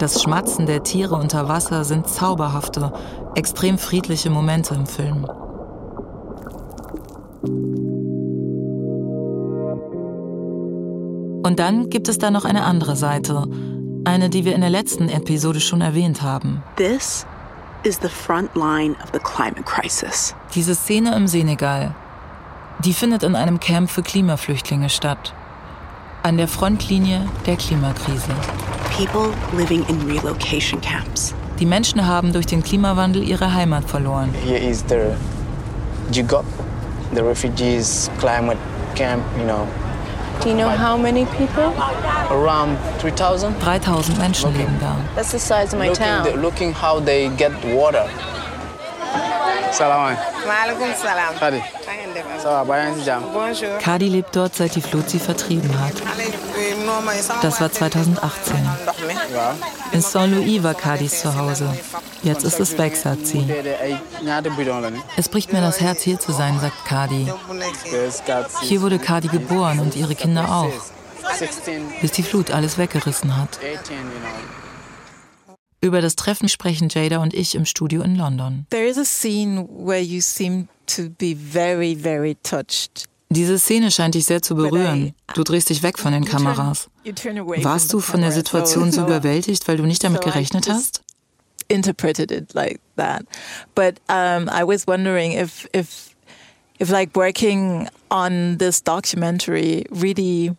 Das 0.00 0.22
Schmatzen 0.22 0.66
der 0.66 0.82
Tiere 0.82 1.14
unter 1.14 1.48
Wasser 1.48 1.84
sind 1.84 2.08
zauberhafte, 2.08 2.92
extrem 3.36 3.78
friedliche 3.78 4.28
Momente 4.28 4.74
im 4.74 4.86
Film. 4.86 5.24
Und 11.44 11.60
dann 11.60 11.90
gibt 11.90 12.08
es 12.08 12.18
da 12.18 12.32
noch 12.32 12.44
eine 12.44 12.64
andere 12.64 12.96
Seite, 12.96 13.44
eine, 14.04 14.30
die 14.30 14.44
wir 14.44 14.56
in 14.56 14.62
der 14.62 14.70
letzten 14.70 15.08
Episode 15.08 15.60
schon 15.60 15.80
erwähnt 15.80 16.22
haben. 16.22 16.64
This 16.76 17.24
is 17.86 17.98
the 18.00 18.08
front 18.08 18.56
line 18.56 18.96
of 19.02 19.12
the 19.12 19.20
climate 19.20 19.64
crisis. 19.64 20.34
Diese 20.54 20.74
Szene 20.74 21.14
im 21.14 21.28
Senegal, 21.28 21.94
die 22.84 22.92
findet 22.92 23.22
in 23.22 23.36
einem 23.36 23.60
Camp 23.60 23.88
für 23.88 24.02
Klimaflüchtlinge 24.02 24.90
statt. 24.90 25.32
An 26.24 26.36
der 26.36 26.48
Frontlinie 26.48 27.28
der 27.46 27.56
Klimakrise. 27.56 28.32
People 28.96 29.32
living 29.56 29.84
in 29.88 30.02
relocation 30.10 30.80
camps. 30.80 31.32
Die 31.60 31.66
Menschen 31.66 32.04
haben 32.04 32.32
durch 32.32 32.46
den 32.46 32.62
Klimawandel 32.62 33.22
ihre 33.22 33.54
Heimat 33.54 33.88
verloren. 33.88 34.34
Here 34.44 34.58
is 34.58 34.84
the 34.88 35.14
Jigop, 36.12 36.44
the 37.14 37.20
refugees 37.20 38.10
climate 38.18 38.58
camp, 38.96 39.22
you 39.38 39.44
know. 39.44 39.68
Do 40.40 40.48
you 40.50 40.54
know 40.56 40.68
how 40.68 40.96
many 40.96 41.24
people? 41.38 41.72
Around 42.30 42.78
3,000. 43.00 43.54
3000 43.60 44.16
Menschen 44.18 44.52
leben 44.52 44.78
da. 44.80 44.94
That's 45.14 45.32
the 45.32 45.38
size 45.38 45.72
of 45.72 45.78
my 45.78 45.88
Looking, 45.88 46.04
town. 46.06 46.24
the- 46.24 46.36
looking 46.36 46.72
how 46.72 47.00
they 47.00 47.28
get 47.36 47.52
water. 47.64 48.06
Salam 49.72 50.16
Maaleykum 50.46 50.94
salaam. 50.94 51.34
Hadi. 51.34 51.58
Na 51.58 51.60
ngeen 51.60 51.75
Kadi 53.80 54.08
lebt 54.08 54.34
dort, 54.36 54.54
seit 54.54 54.74
die 54.74 54.80
Flut 54.80 55.10
sie 55.10 55.18
vertrieben 55.18 55.70
hat. 55.80 55.94
Das 57.42 57.60
war 57.60 57.68
waa 57.68 57.68
kër 57.68 57.90
2018. 57.92 58.56
ndox 58.82 58.98
mi. 59.06 59.14
In 59.92 60.02
Saint-Louis 60.02 60.62
war 60.62 60.74
Kadis 60.74 61.20
Zuhause. 61.20 61.68
Jetzt 62.22 62.44
ist 62.44 62.60
es 62.60 62.78
weg, 62.78 62.96
sagt 62.96 63.26
sie. 63.26 63.46
Es 65.16 65.28
bricht 65.28 65.52
mir 65.52 65.60
das 65.60 65.80
Herz, 65.80 66.02
hier 66.02 66.18
zu 66.18 66.32
sein, 66.32 66.58
sagt 66.60 66.84
Kadi. 66.86 67.32
Hier 68.62 68.82
wurde 68.82 68.98
Kadi 68.98 69.28
geboren 69.28 69.80
und 69.80 69.96
ihre 69.96 70.14
Kinder 70.14 70.44
auch, 70.50 70.72
16, 71.38 71.82
bis 72.00 72.12
die 72.12 72.22
Flut 72.22 72.50
alles 72.50 72.78
weggerissen 72.78 73.36
hat. 73.36 73.58
18, 73.58 73.96
you 73.96 74.02
know. 74.20 75.56
Über 75.80 76.00
das 76.00 76.16
Treffen 76.16 76.48
sprechen 76.48 76.88
Jada 76.88 77.18
und 77.18 77.34
ich 77.34 77.54
im 77.54 77.64
Studio 77.64 78.02
in 78.02 78.16
London. 78.16 78.66
There 78.70 78.86
is 78.86 78.98
a 78.98 79.04
scene 79.04 79.68
where 79.68 80.00
you 80.00 80.20
seem 80.20 80.68
to 80.86 81.10
be 81.18 81.34
very, 81.34 81.94
very 81.94 82.36
touched. 82.42 83.04
Diese 83.28 83.58
Szene 83.58 83.90
scheint 83.90 84.14
dich 84.14 84.26
sehr 84.26 84.40
zu 84.40 84.54
berühren. 84.54 85.12
Du 85.34 85.42
drehst 85.42 85.68
dich 85.68 85.82
weg 85.82 85.98
von 85.98 86.12
den 86.12 86.24
Kameras. 86.24 86.88
Warst 87.04 87.92
du 87.92 88.00
von 88.00 88.20
der. 88.20 88.30
Situation 88.30 88.92
so 88.92 89.02
überwältigt, 89.02 89.66
weil 89.66 89.76
du 89.78 89.82
nicht 89.84 90.04
damit 90.04 90.20
gerechnet 90.20 90.68
hast? 90.68 91.02
interpreted 91.68 92.30
it 92.30 92.54
like 92.54 92.80
that. 92.96 93.26
But 93.74 94.00
um, 94.08 94.48
I 94.48 94.64
was 94.64 94.86
wondering 94.86 95.32
if 95.32 95.66
if 95.72 96.14
if 96.78 96.90
like 96.90 97.16
working 97.16 97.88
on 98.10 98.58
this 98.58 98.80
documentary 98.80 99.86
really, 99.90 100.56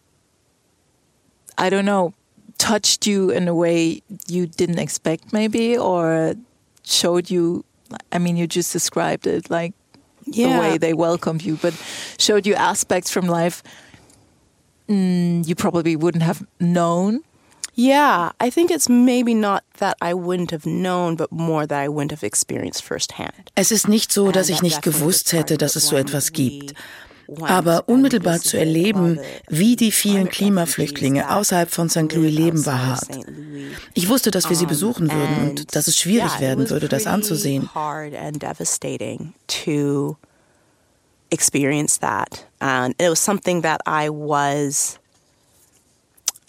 I 1.58 1.70
don't 1.70 1.86
know, 1.86 2.14
touched 2.58 3.06
you 3.06 3.30
in 3.30 3.48
a 3.48 3.56
way 3.56 4.02
you 4.28 4.48
didn't 4.48 4.80
expect, 4.80 5.34
maybe, 5.34 5.78
or 5.78 6.36
showed 6.84 7.30
you. 7.30 7.64
I 8.12 8.18
mean, 8.18 8.36
you 8.36 8.48
just 8.48 8.74
described 8.74 9.28
it 9.28 9.50
like 9.50 9.74
the 10.32 10.60
way 10.60 10.78
they 10.78 10.94
welcomed 10.94 11.44
you, 11.44 11.58
but 11.62 11.74
showed 12.18 12.46
you 12.46 12.54
aspects 12.56 13.12
from 13.12 13.28
life 13.28 13.64
mm, 14.88 15.48
you 15.48 15.56
probably 15.56 15.96
wouldn't 15.96 16.24
have 16.24 16.46
known. 16.60 17.22
Yeah, 17.76 18.32
I 18.40 18.50
think 18.50 18.72
it's 18.72 18.90
maybe 18.90 19.36
not 19.36 19.64
that 19.78 19.98
I 20.02 20.16
wouldn't 20.16 20.50
have 20.50 20.66
known, 20.66 21.16
but 21.16 21.32
more 21.32 21.68
that 21.68 21.80
I 21.80 21.88
wouldn't 21.88 22.12
have 22.12 22.24
experienced 22.24 22.84
firsthand. 22.84 23.52
Es 23.56 23.72
ist 23.72 23.88
nicht 23.88 24.12
so, 24.12 24.32
dass 24.32 24.50
ich 24.50 24.64
nicht 24.64 24.82
gewusst 24.82 25.32
hätte, 25.32 25.58
dass 25.58 25.76
es 25.76 25.88
so 25.88 25.96
etwas 25.96 26.32
gibt. 26.32 26.74
Aber 27.42 27.90
unmittelbar 27.90 28.40
zu 28.40 28.58
erleben, 28.58 29.20
wie 29.48 29.76
die 29.76 29.92
vielen 29.92 30.30
Klimaflüchtlinge 30.30 31.30
außerhalb 31.36 31.70
von 31.70 31.90
St. 31.90 32.14
Louis 32.14 32.34
leben, 32.34 32.66
war 32.66 32.86
hart. 32.86 33.08
Ich 33.94 34.08
wusste, 34.08 34.32
dass 34.32 34.50
wir 34.50 34.56
sie 34.56 34.66
besuchen 34.66 35.12
würden 35.12 35.50
und 35.50 35.76
dass 35.76 35.88
es 35.88 35.98
schwierig 35.98 36.40
werden 36.40 36.70
würde, 36.70 36.88
das 36.88 37.06
anzusehen. 37.06 37.70
experience 41.32 41.98
that. 42.00 42.46
And 42.62 42.96
it 43.00 43.10
was 43.10 43.20
something 43.20 43.62
that 43.62 43.82
I 43.86 44.10
was, 44.10 45.00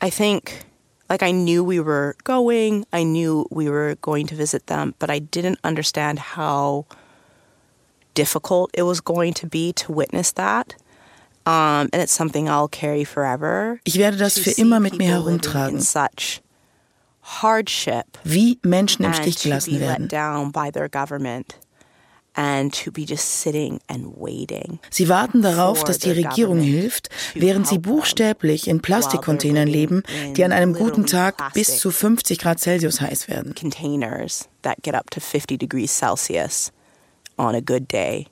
I 0.00 0.10
think, 0.10 0.64
like 1.08 1.22
I 1.22 1.32
knew 1.32 1.64
we 1.64 1.80
were 1.80 2.16
going, 2.24 2.84
I 2.92 3.04
knew 3.04 3.46
we 3.50 3.68
were 3.68 3.96
going 4.00 4.26
to 4.28 4.34
visit 4.34 4.66
them, 4.66 4.94
but 4.98 5.10
I 5.10 5.18
didn't 5.18 5.58
understand 5.64 6.18
how 6.18 6.86
difficult 8.14 8.70
it 8.74 8.84
was 8.84 9.00
going 9.00 9.34
to 9.34 9.46
be 9.46 9.72
to 9.74 9.92
witness 9.92 10.32
that. 10.32 10.74
Um, 11.46 11.88
and 11.92 12.02
it's 12.02 12.12
something 12.12 12.48
I'll 12.48 12.68
carry 12.68 13.04
forever. 13.04 13.80
Ich 13.84 13.96
werde 13.98 14.18
das 14.18 14.38
für 14.38 14.50
immer 14.50 14.80
mit 14.80 14.98
mir 14.98 15.08
herumtragen. 15.08 15.80
Wie 18.24 18.58
Menschen 18.62 19.04
im 19.04 19.14
Stich 19.14 19.42
gelassen 19.42 19.80
werden. 19.80 20.08
Sie 24.90 25.08
warten 25.08 25.42
darauf, 25.42 25.84
dass 25.84 25.98
die 25.98 26.10
Regierung 26.10 26.60
hilft, 26.60 27.08
während 27.34 27.66
sie 27.66 27.78
buchstäblich 27.78 28.68
in 28.68 28.80
Plastikcontainern 28.80 29.66
leben, 29.66 30.02
die 30.36 30.44
an 30.44 30.52
einem 30.52 30.74
guten 30.74 31.06
Tag 31.06 31.52
bis 31.54 31.78
zu 31.78 31.90
50 31.90 32.38
Grad 32.38 32.60
Celsius 32.60 33.00
heiß 33.00 33.28
werden. 33.28 33.54
Containers 33.54 34.48
that 34.62 34.76
get 34.82 34.94
up 34.94 35.10
to 35.10 35.20
50 35.20 35.58
degrees 35.58 35.96
Celsius 35.96 36.72
on 37.38 37.54
a 37.54 37.60
good 37.60 37.88
day. 37.88 38.26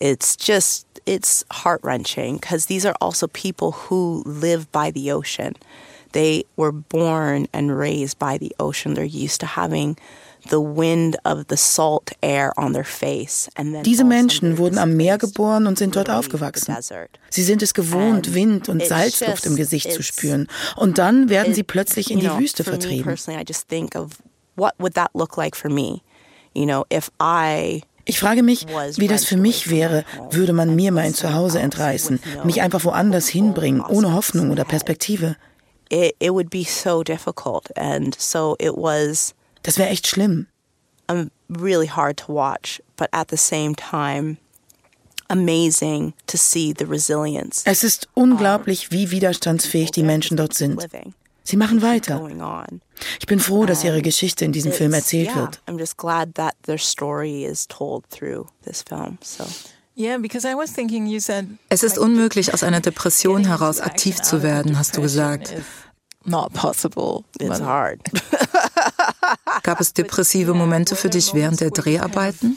It's 0.00 0.36
just 0.36 0.86
it's 1.06 1.44
heart-wrenching 1.50 2.36
because 2.36 2.66
these 2.66 2.86
are 2.86 2.94
also 3.00 3.26
people 3.28 3.72
who 3.72 4.22
live 4.24 4.70
by 4.72 4.90
the 4.90 5.10
ocean. 5.12 5.54
They 6.12 6.44
were 6.56 6.72
born 6.72 7.48
and 7.52 7.76
raised 7.76 8.18
by 8.18 8.38
the 8.38 8.54
ocean. 8.58 8.94
They're 8.94 9.04
used 9.04 9.40
to 9.40 9.46
having 9.46 9.96
the 10.50 10.60
wind 10.60 11.16
of 11.24 11.48
the 11.48 11.56
salt 11.56 12.12
air 12.22 12.52
on 12.56 12.72
their 12.72 12.84
face. 12.84 13.48
Diese 13.82 14.04
Menschen 14.04 14.58
wurden 14.58 14.78
am 14.78 14.96
Meer 14.96 15.18
geboren 15.18 15.66
und 15.66 15.78
sind 15.78 15.96
dort 15.96 16.10
aufgewachsen. 16.10 16.76
Sie 17.30 17.42
sind 17.42 17.62
es 17.62 17.74
gewohnt, 17.74 18.34
Wind 18.34 18.68
und 18.68 18.84
Salzluft 18.84 19.46
im 19.46 19.56
Gesicht 19.56 19.92
zu 19.92 20.02
spüren. 20.02 20.46
Und 20.76 20.98
dann 20.98 21.28
werden 21.28 21.54
sie 21.54 21.62
plötzlich 21.62 22.10
in 22.10 22.20
die 22.20 22.30
Wüste 22.30 22.62
vertrieben. 22.62 23.16
What 24.56 24.74
would 24.78 24.94
that 24.94 25.10
look 25.14 25.36
like 25.36 25.56
for 25.56 25.68
me? 25.68 26.02
You 26.54 26.66
know, 26.66 26.84
if 26.92 27.10
I 27.20 27.82
ich 28.04 28.18
frage 28.18 28.42
mich, 28.42 28.66
wie 28.96 29.08
das 29.08 29.24
für 29.24 29.36
mich 29.36 29.70
wäre, 29.70 30.04
würde 30.30 30.52
man 30.52 30.74
mir 30.74 30.92
mein 30.92 31.14
Zuhause 31.14 31.60
entreißen, 31.60 32.20
mich 32.44 32.60
einfach 32.62 32.84
woanders 32.84 33.28
hinbringen, 33.28 33.80
ohne 33.80 34.12
Hoffnung 34.12 34.50
oder 34.50 34.64
Perspektive. 34.64 35.36
Das 39.62 39.78
wäre 39.78 39.88
echt 39.88 40.06
schlimm. 40.06 40.46
Really 41.50 41.88
hard 41.88 42.16
to 42.18 42.34
watch, 42.34 42.82
but 42.96 43.08
at 43.12 43.30
the 43.30 43.36
same 43.36 43.74
time 43.76 44.38
amazing 45.28 46.14
to 46.26 46.36
see 46.36 46.74
the 46.76 46.84
resilience. 46.84 47.62
Es 47.64 47.84
ist 47.84 48.08
unglaublich, 48.14 48.90
wie 48.90 49.10
widerstandsfähig 49.10 49.90
die 49.90 50.02
Menschen 50.02 50.36
dort 50.36 50.54
sind. 50.54 50.86
Sie 51.44 51.56
machen 51.58 51.82
weiter. 51.82 52.26
Ich 53.20 53.26
bin 53.26 53.38
froh, 53.38 53.66
dass 53.66 53.84
ihre 53.84 54.00
Geschichte 54.00 54.46
in 54.46 54.52
diesem 54.52 54.72
Film 54.72 54.94
erzählt 54.94 55.36
wird. 55.36 55.60
Es 61.68 61.82
ist 61.82 61.98
unmöglich, 61.98 62.54
aus 62.54 62.62
einer 62.62 62.80
Depression 62.80 63.44
heraus 63.44 63.80
aktiv 63.80 64.22
zu 64.22 64.42
werden, 64.42 64.78
hast 64.78 64.96
du 64.96 65.02
gesagt. 65.02 65.54
Not 66.24 66.54
possible. 66.54 67.22
It's 67.38 67.60
hard. 67.60 68.00
Gab 69.62 69.80
es 69.80 69.92
depressive 69.92 70.54
Momente 70.54 70.96
für 70.96 71.10
dich 71.10 71.34
während 71.34 71.60
der 71.60 71.70
Dreharbeiten? 71.70 72.56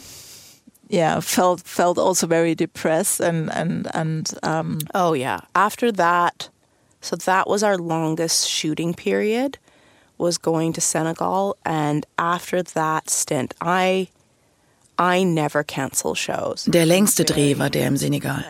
Yeah, 0.90 1.20
felt 1.20 1.68
felt 1.68 2.00
also 2.00 2.28
very 2.28 2.56
depressed 2.56 3.20
and 3.20 3.50
and 3.50 3.94
and 3.94 4.38
um 4.42 4.78
Oh 4.94 5.14
yeah. 5.14 5.42
After 5.54 5.92
that, 5.92 6.50
so 7.08 7.16
that 7.16 7.48
was 7.48 7.64
our 7.64 7.78
longest 7.78 8.50
shooting 8.50 8.94
period 8.94 9.58
was 10.18 10.38
going 10.42 10.74
to 10.74 10.82
Senegal 10.82 11.56
and 11.64 12.06
after 12.18 12.64
that 12.64 13.10
stint 13.10 13.54
I 13.62 14.10
I 15.00 15.24
never 15.24 15.64
cancel 15.64 16.16
shows. 16.16 16.66
Der 16.66 16.86
längste 16.86 17.24
Dreh 17.24 17.58
war 17.60 17.70
der 17.70 17.88
im 17.88 17.98
Senegal. 17.98 18.44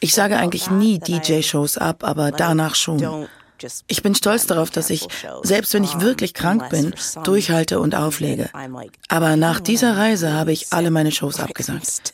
Ich 0.00 0.14
sage 0.14 0.38
eigentlich 0.38 0.70
nie 0.70 0.98
DJ-Shows 0.98 1.76
ab, 1.76 2.02
aber 2.02 2.32
danach 2.32 2.74
schon. 2.74 3.28
Ich 3.86 4.02
bin 4.02 4.14
stolz 4.14 4.46
darauf, 4.46 4.70
dass 4.70 4.90
ich, 4.90 5.06
selbst 5.42 5.74
wenn 5.74 5.84
ich 5.84 6.00
wirklich 6.00 6.34
krank 6.34 6.68
bin, 6.70 6.94
durchhalte 7.24 7.80
und 7.80 7.94
auflege. 7.94 8.50
Aber 9.08 9.36
nach 9.36 9.60
dieser 9.60 9.96
Reise 9.96 10.32
habe 10.32 10.52
ich 10.52 10.72
alle 10.72 10.90
meine 10.90 11.12
Shows 11.18 11.40
abgesagt. 11.40 12.12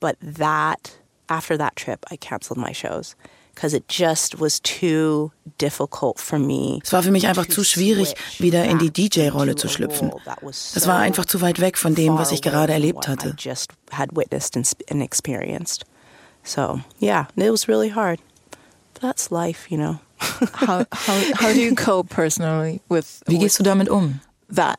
But 0.00 0.16
that, 0.38 0.98
after 1.28 1.56
that 1.58 1.76
trip, 1.76 2.04
I 2.10 2.16
canceled 2.16 2.58
my 2.58 2.74
shows. 2.74 3.14
Because 3.54 3.76
it 3.76 3.84
just 3.88 4.40
was 4.40 4.60
too 4.60 5.30
difficult 5.58 6.18
for 6.18 6.38
me. 6.38 6.80
Es 6.82 6.92
war 6.92 7.02
für 7.02 7.10
mich 7.10 7.28
einfach 7.28 7.46
zu 7.46 7.64
schwierig, 7.64 8.14
wieder 8.38 8.64
in 8.64 8.78
die 8.78 8.90
DJ-Rolle 8.90 9.56
zu 9.56 9.68
schlüpfen. 9.68 10.10
Das 10.74 10.86
war 10.86 10.98
einfach 10.98 11.26
zu 11.26 11.40
weit 11.42 11.60
weg 11.60 11.76
von 11.76 11.94
dem, 11.94 12.16
was 12.16 12.32
ich 12.32 12.40
gerade 12.42 12.72
erlebt 12.72 13.08
hatte. 13.08 13.36
So, 16.44 16.80
yeah, 17.00 17.28
it 17.36 17.52
was 17.52 17.68
really 17.68 17.90
hard 17.90 18.18
that's 19.02 19.30
life, 19.30 19.70
you 19.70 19.76
know. 19.76 19.98
how, 20.54 20.86
how, 20.92 21.32
how 21.34 21.52
do 21.52 21.60
you 21.60 21.74
cope 21.86 22.08
personally 22.08 22.80
with 22.88 23.22
Wie 23.26 23.38
gehst 23.38 23.58
du 23.58 23.64
damit 23.64 23.90
um? 23.90 24.20
That 24.48 24.78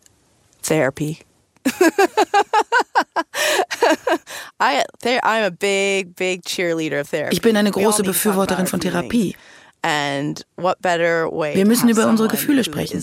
therapy. 0.63 1.19
I, 4.59 4.83
I'm 5.23 5.43
a 5.43 5.51
big, 5.51 6.15
big 6.15 6.43
cheerleader 6.43 7.01
of 7.01 7.09
therapy. 7.09 7.33
Ich 7.33 7.41
bin 7.41 7.57
eine 7.57 7.71
große 7.71 8.03
Befürworterin 8.03 8.67
von 8.67 8.79
Therapie. 8.79 9.35
And 9.85 10.45
what 10.55 10.81
better 10.81 11.29
way 11.29 11.55
Wir 11.55 11.65
müssen 11.65 11.89
über 11.89 12.07
unsere 12.07 12.29
Gefühle 12.29 12.63
sprechen. 12.63 12.95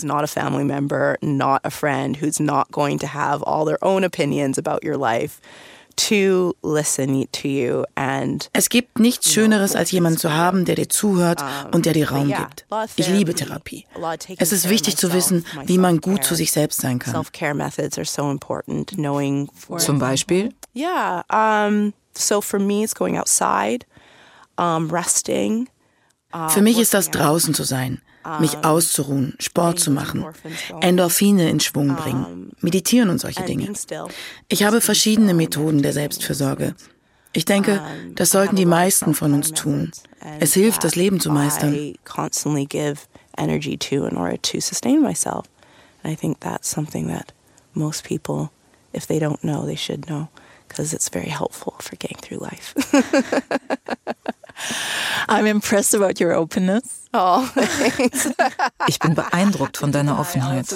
Es 8.53 8.69
gibt 8.69 8.99
nichts 8.99 9.31
Schöneres, 9.31 9.75
als 9.75 9.91
jemanden 9.91 10.19
zu 10.19 10.33
haben, 10.33 10.65
der 10.65 10.75
dir 10.75 10.89
zuhört 10.89 11.43
und 11.71 11.85
der 11.85 11.93
dir 11.93 12.11
Raum 12.11 12.27
gibt. 12.27 12.65
Ich 12.95 13.07
liebe 13.07 13.33
Therapie. 13.33 13.85
Es 14.37 14.51
ist 14.51 14.69
wichtig 14.69 14.97
zu 14.97 15.13
wissen, 15.13 15.45
wie 15.65 15.77
man 15.77 15.99
gut 15.99 16.23
zu 16.23 16.35
sich 16.35 16.51
selbst 16.51 16.81
sein 16.81 16.99
kann. 16.99 17.25
Zum 19.77 19.99
Beispiel? 19.99 20.53
Yeah, 20.75 21.71
so 22.13 22.41
for 22.41 22.59
me 22.59 22.83
it's 22.83 22.95
going 22.95 23.17
outside, 23.17 23.85
resting. 24.57 25.67
Für 26.49 26.61
mich 26.61 26.79
ist 26.79 26.93
das 26.93 27.11
draußen 27.11 27.53
zu 27.53 27.63
sein, 27.63 28.01
mich 28.39 28.57
auszuruhen, 28.63 29.35
Sport 29.39 29.79
zu 29.79 29.91
machen, 29.91 30.25
Endorphine 30.81 31.49
in 31.49 31.59
Schwung 31.59 31.95
bringen, 31.95 32.51
meditieren 32.59 33.09
und 33.09 33.19
solche 33.19 33.43
Dinge. 33.43 33.71
Ich 34.47 34.63
habe 34.63 34.81
verschiedene 34.81 35.33
Methoden 35.33 35.81
der 35.81 35.93
Selbstfürsorge. 35.93 36.75
Ich 37.33 37.45
denke, 37.45 37.81
das 38.15 38.29
sollten 38.29 38.57
die 38.57 38.65
meisten 38.65 39.13
von 39.13 39.33
uns 39.33 39.53
tun. 39.53 39.91
Es 40.39 40.53
hilft, 40.53 40.83
das 40.83 40.95
Leben 40.95 41.19
zu 41.19 41.31
meistern. 41.31 41.95
energy 43.37 43.77
to 43.77 44.05
in 44.05 44.17
order 44.17 44.37
to 44.37 44.59
sustain 44.59 45.01
myself. 45.01 45.47
And 46.03 46.11
I 46.11 46.15
think 46.15 46.39
that's 46.39 46.67
something 46.67 47.07
that 47.07 47.31
most 47.73 48.03
people, 48.03 48.51
if 48.93 49.07
they 49.07 49.19
don't 49.19 49.43
know, 49.43 49.65
they 49.65 49.75
should 49.75 50.07
know 50.07 50.29
because 50.67 50.93
it's 50.93 51.09
very 51.09 51.29
helpful 51.29 51.75
for 51.79 51.95
getting 51.97 52.17
through 52.17 52.39
life. 52.39 52.73
I'm 55.31 55.45
impressed 55.45 55.93
about 55.93 56.19
your 56.19 56.33
openness. 56.33 57.07
Oh, 57.13 57.47
ich 58.87 58.99
bin 58.99 59.15
beeindruckt 59.15 59.77
von 59.77 59.91
deiner 59.91 60.19
Offenheit. 60.19 60.67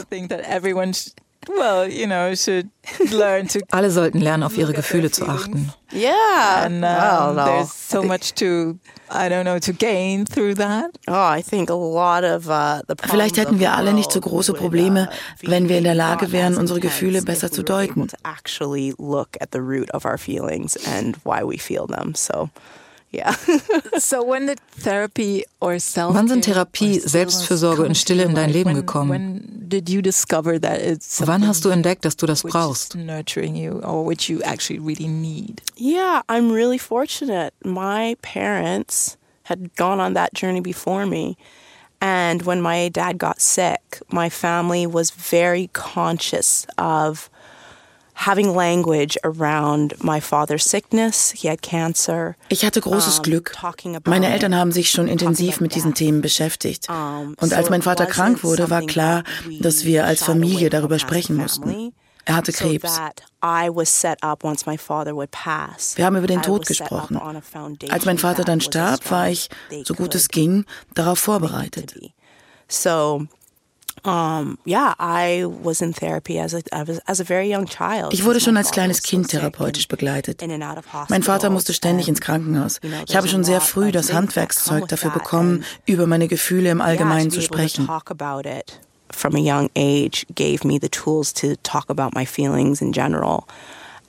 Well, 1.47 1.87
you 1.87 2.07
know, 2.07 2.33
should 2.33 2.69
learn 3.11 3.47
to 3.49 3.59
Alle 3.71 3.91
sollten 3.91 4.19
lernen, 4.19 4.43
auf 4.43 4.57
ihre 4.57 4.73
Gefühle 4.73 5.11
zu 5.11 5.27
achten. 5.27 5.71
Yeah. 5.93 6.63
And 6.65 6.75
um, 6.75 6.81
well, 6.81 7.33
no. 7.33 7.45
there's 7.45 7.71
so 7.71 8.01
much 8.01 8.33
to 8.35 8.79
I 9.11 9.29
don't 9.29 9.43
know 9.43 9.59
to 9.59 9.73
gain 9.73 10.25
through 10.25 10.55
that. 10.55 10.97
Oh, 11.07 11.13
I 11.13 11.43
think 11.43 11.69
a 11.69 11.75
lot 11.75 12.23
of 12.23 12.49
uh, 12.49 12.81
the 12.87 12.95
Vielleicht 13.07 13.37
hätten 13.37 13.59
wir 13.59 13.73
alle 13.73 13.93
nicht 13.93 14.11
so 14.11 14.19
große 14.21 14.53
Probleme, 14.53 15.09
wenn 15.41 15.69
wir 15.69 15.77
in 15.77 15.83
der 15.83 15.95
Lage 15.95 16.31
wären, 16.31 16.57
unsere 16.57 16.79
Gefühle 16.79 17.21
besser 17.21 17.51
zu 17.51 17.61
deuten. 17.61 18.07
Actually 18.23 18.95
look 18.97 19.29
at 19.39 19.49
the 19.51 19.59
root 19.59 19.93
of 19.93 20.05
our 20.05 20.17
feelings 20.17 20.75
and 20.87 21.17
why 21.23 21.43
we 21.43 21.59
feel 21.59 21.85
them. 21.85 22.15
So 22.15 22.49
Yeah. 23.15 23.35
So 23.97 24.23
when 24.23 24.47
did 24.47 24.59
therapy 24.77 25.45
or 25.61 25.79
self 25.79 26.15
Wann 26.15 26.27
sind 26.27 26.43
Therapie, 26.43 26.99
Selbstfürsorge 26.99 27.83
und 27.85 27.95
Stille 27.95 28.23
in 28.23 28.35
dein 28.35 28.49
Leben 28.49 28.73
gekommen? 28.73 29.09
When 29.09 29.69
did 29.69 29.89
you 29.89 30.01
discover 30.01 30.59
that 30.59 30.81
it's 30.81 31.21
Wann 31.25 31.47
hast 31.47 31.63
du 31.63 31.69
entdeckt, 31.69 32.03
dass 32.03 32.17
du 32.17 32.25
das 32.25 32.43
brauchst? 32.43 32.95
nurturing 32.95 33.55
you 33.55 33.79
or 33.83 34.05
which 34.05 34.29
you 34.29 34.41
actually 34.43 34.79
really 34.79 35.07
need? 35.07 35.61
Yeah, 35.77 36.21
I'm 36.27 36.51
really 36.51 36.77
fortunate. 36.77 37.53
My 37.63 38.17
parents 38.21 39.17
had 39.43 39.75
gone 39.75 40.01
on 40.01 40.13
that 40.15 40.33
journey 40.33 40.61
before 40.61 41.05
me. 41.05 41.37
And 42.01 42.41
when 42.45 42.61
my 42.61 42.89
dad 42.89 43.17
got 43.17 43.39
sick, 43.39 44.01
my 44.11 44.29
family 44.29 44.85
was 44.85 45.11
very 45.11 45.69
conscious 45.73 46.67
of 46.77 47.29
Ich 52.49 52.65
hatte 52.65 52.81
großes 52.81 53.21
Glück. 53.21 53.51
Meine 54.05 54.31
Eltern 54.33 54.55
haben 54.55 54.71
sich 54.71 54.89
schon 54.89 55.07
intensiv 55.07 55.59
mit 55.59 55.75
diesen 55.75 55.93
Themen 55.93 56.21
beschäftigt. 56.21 56.87
Und 56.89 57.53
als 57.53 57.69
mein 57.69 57.81
Vater 57.81 58.05
krank 58.07 58.43
wurde, 58.43 58.69
war 58.69 58.81
klar, 58.83 59.23
dass 59.59 59.85
wir 59.85 60.05
als 60.05 60.23
Familie 60.23 60.69
darüber 60.69 60.97
sprechen 60.97 61.35
mussten. 61.35 61.93
Er 62.27 62.35
hatte 62.37 62.51
Krebs. 62.53 62.99
Wir 65.95 66.05
haben 66.05 66.15
über 66.15 66.25
den 66.27 66.41
Tod 66.41 66.65
gesprochen. 66.65 67.17
Als 67.89 68.05
mein 68.05 68.17
Vater 68.17 68.43
dann 68.43 68.61
starb, 68.61 69.11
war 69.11 69.29
ich, 69.29 69.49
so 69.83 69.93
gut 69.93 70.15
es 70.15 70.29
ging, 70.29 70.65
darauf 70.95 71.19
vorbereitet. 71.19 71.93
Um, 74.03 74.59
yeah, 74.65 74.93
I 74.99 75.45
was 75.45 75.81
in 75.81 75.93
therapy 75.93 76.37
as 76.39 76.53
a, 76.53 76.61
as 76.71 77.19
a 77.19 77.23
very 77.23 77.51
young 77.51 77.65
child. 77.65 78.13
Ich 78.13 78.23
wurde 78.23 78.39
schon 78.39 78.55
als 78.57 78.71
kleines 78.71 79.01
Kind 79.01 79.29
therapeutisch 79.29 79.87
begleitet. 79.87 80.43
Mein 81.09 81.23
Vater 81.23 81.49
musste 81.49 81.73
ständig 81.73 82.07
ins 82.07 82.21
Krankenhaus. 82.21 82.79
Ich 83.07 83.15
habe 83.15 83.27
schon 83.27 83.43
sehr 83.43 83.61
früh 83.61 83.91
das 83.91 84.13
Handwerkszeug 84.13 84.87
dafür 84.87 85.11
bekommen, 85.11 85.63
über 85.85 86.05
meine 86.05 86.27
Gefühle 86.27 86.69
im 86.69 86.81
Allgemeinen 86.81 87.31
zu 87.31 87.41
sprechen. 87.41 87.87
From 89.11 89.35
a 89.35 89.39
young 89.39 89.69
age 89.75 90.25
gave 90.33 90.65
me 90.65 90.79
the 90.79 90.89
tools 90.89 91.31
to 91.35 91.55
talk 91.63 91.89
about 91.89 92.15
my 92.15 92.25
feelings 92.25 92.81
in 92.81 92.91
general. 92.91 93.45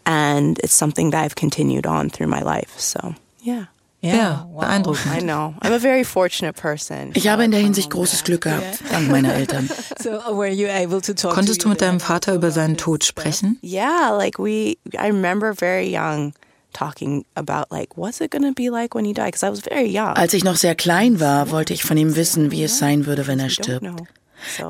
And 0.04 0.58
it's 0.60 0.74
something 0.74 1.10
that 1.10 1.22
I've 1.24 1.34
continued 1.36 1.86
on 1.86 2.10
through 2.10 2.28
my 2.28 2.40
life. 2.40 2.78
So, 2.78 3.14
yeah. 3.42 3.66
Ja, 4.14 4.48
beeindruckend. 4.58 5.14
I 5.16 5.20
know. 5.20 5.54
I'm 5.60 5.72
a 5.72 5.78
very 5.78 6.04
fortunate 6.04 6.60
person. 6.60 7.10
Ich 7.14 7.28
habe 7.28 7.44
in 7.44 7.50
der 7.50 7.60
Hinsicht 7.60 7.90
großes 7.90 8.24
Glück 8.24 8.42
gehabt, 8.42 8.80
dank 8.90 9.10
meiner 9.10 9.34
Eltern. 9.34 9.68
So 10.02 10.10
were 10.36 10.50
you 10.50 10.68
able 10.68 11.00
to 11.00 11.14
talk 11.14 11.34
Konntest 11.34 11.64
du 11.64 11.68
mit 11.68 11.80
deinem 11.80 12.00
Vater 12.00 12.34
über 12.34 12.50
seinen 12.50 12.76
Tod 12.76 13.04
sprechen? 13.04 13.58
Yeah, 13.62 14.16
like 14.16 14.38
we, 14.38 14.76
I 14.94 15.08
remember 15.08 15.54
very 15.54 15.86
young 15.88 16.32
talking 16.72 17.24
about 17.34 17.70
like, 17.70 17.96
what's 17.96 18.20
it 18.20 18.30
gonna 18.30 18.52
be 18.52 18.68
like 18.68 18.94
when 18.94 19.04
you 19.04 19.14
die? 19.14 19.26
Because 19.26 19.44
I 19.44 19.50
was 19.50 19.60
very 19.60 19.88
young. 19.88 20.14
Als 20.16 20.34
ich 20.34 20.44
noch 20.44 20.56
sehr 20.56 20.74
klein 20.74 21.18
war, 21.18 21.50
wollte 21.50 21.72
ich 21.72 21.82
von 21.82 21.96
ihm 21.96 22.14
wissen, 22.14 22.50
wie 22.50 22.62
es 22.62 22.78
sein 22.78 23.06
würde, 23.06 23.26
wenn 23.26 23.40
er 23.40 23.50
stirbt. 23.50 23.86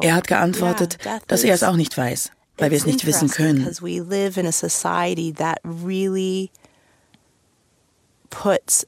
Er 0.01 0.15
hat 0.15 0.29
geantwortet, 0.29 0.99
dass 1.27 1.43
er 1.43 1.55
es 1.55 1.63
auch 1.63 1.77
nicht 1.77 1.97
weiß, 1.97 2.31
weil 2.59 2.71
wir 2.71 2.79
es 2.79 2.87
nicht 2.87 3.05
wissen 3.05 3.29
können. 3.29 3.59
Because 3.59 3.83
we 3.83 4.01
live 4.01 4.37
in 4.37 4.47
a 4.47 4.53
society 4.53 5.33
that 5.33 5.59
really 5.65 6.51
puts 8.31 8.87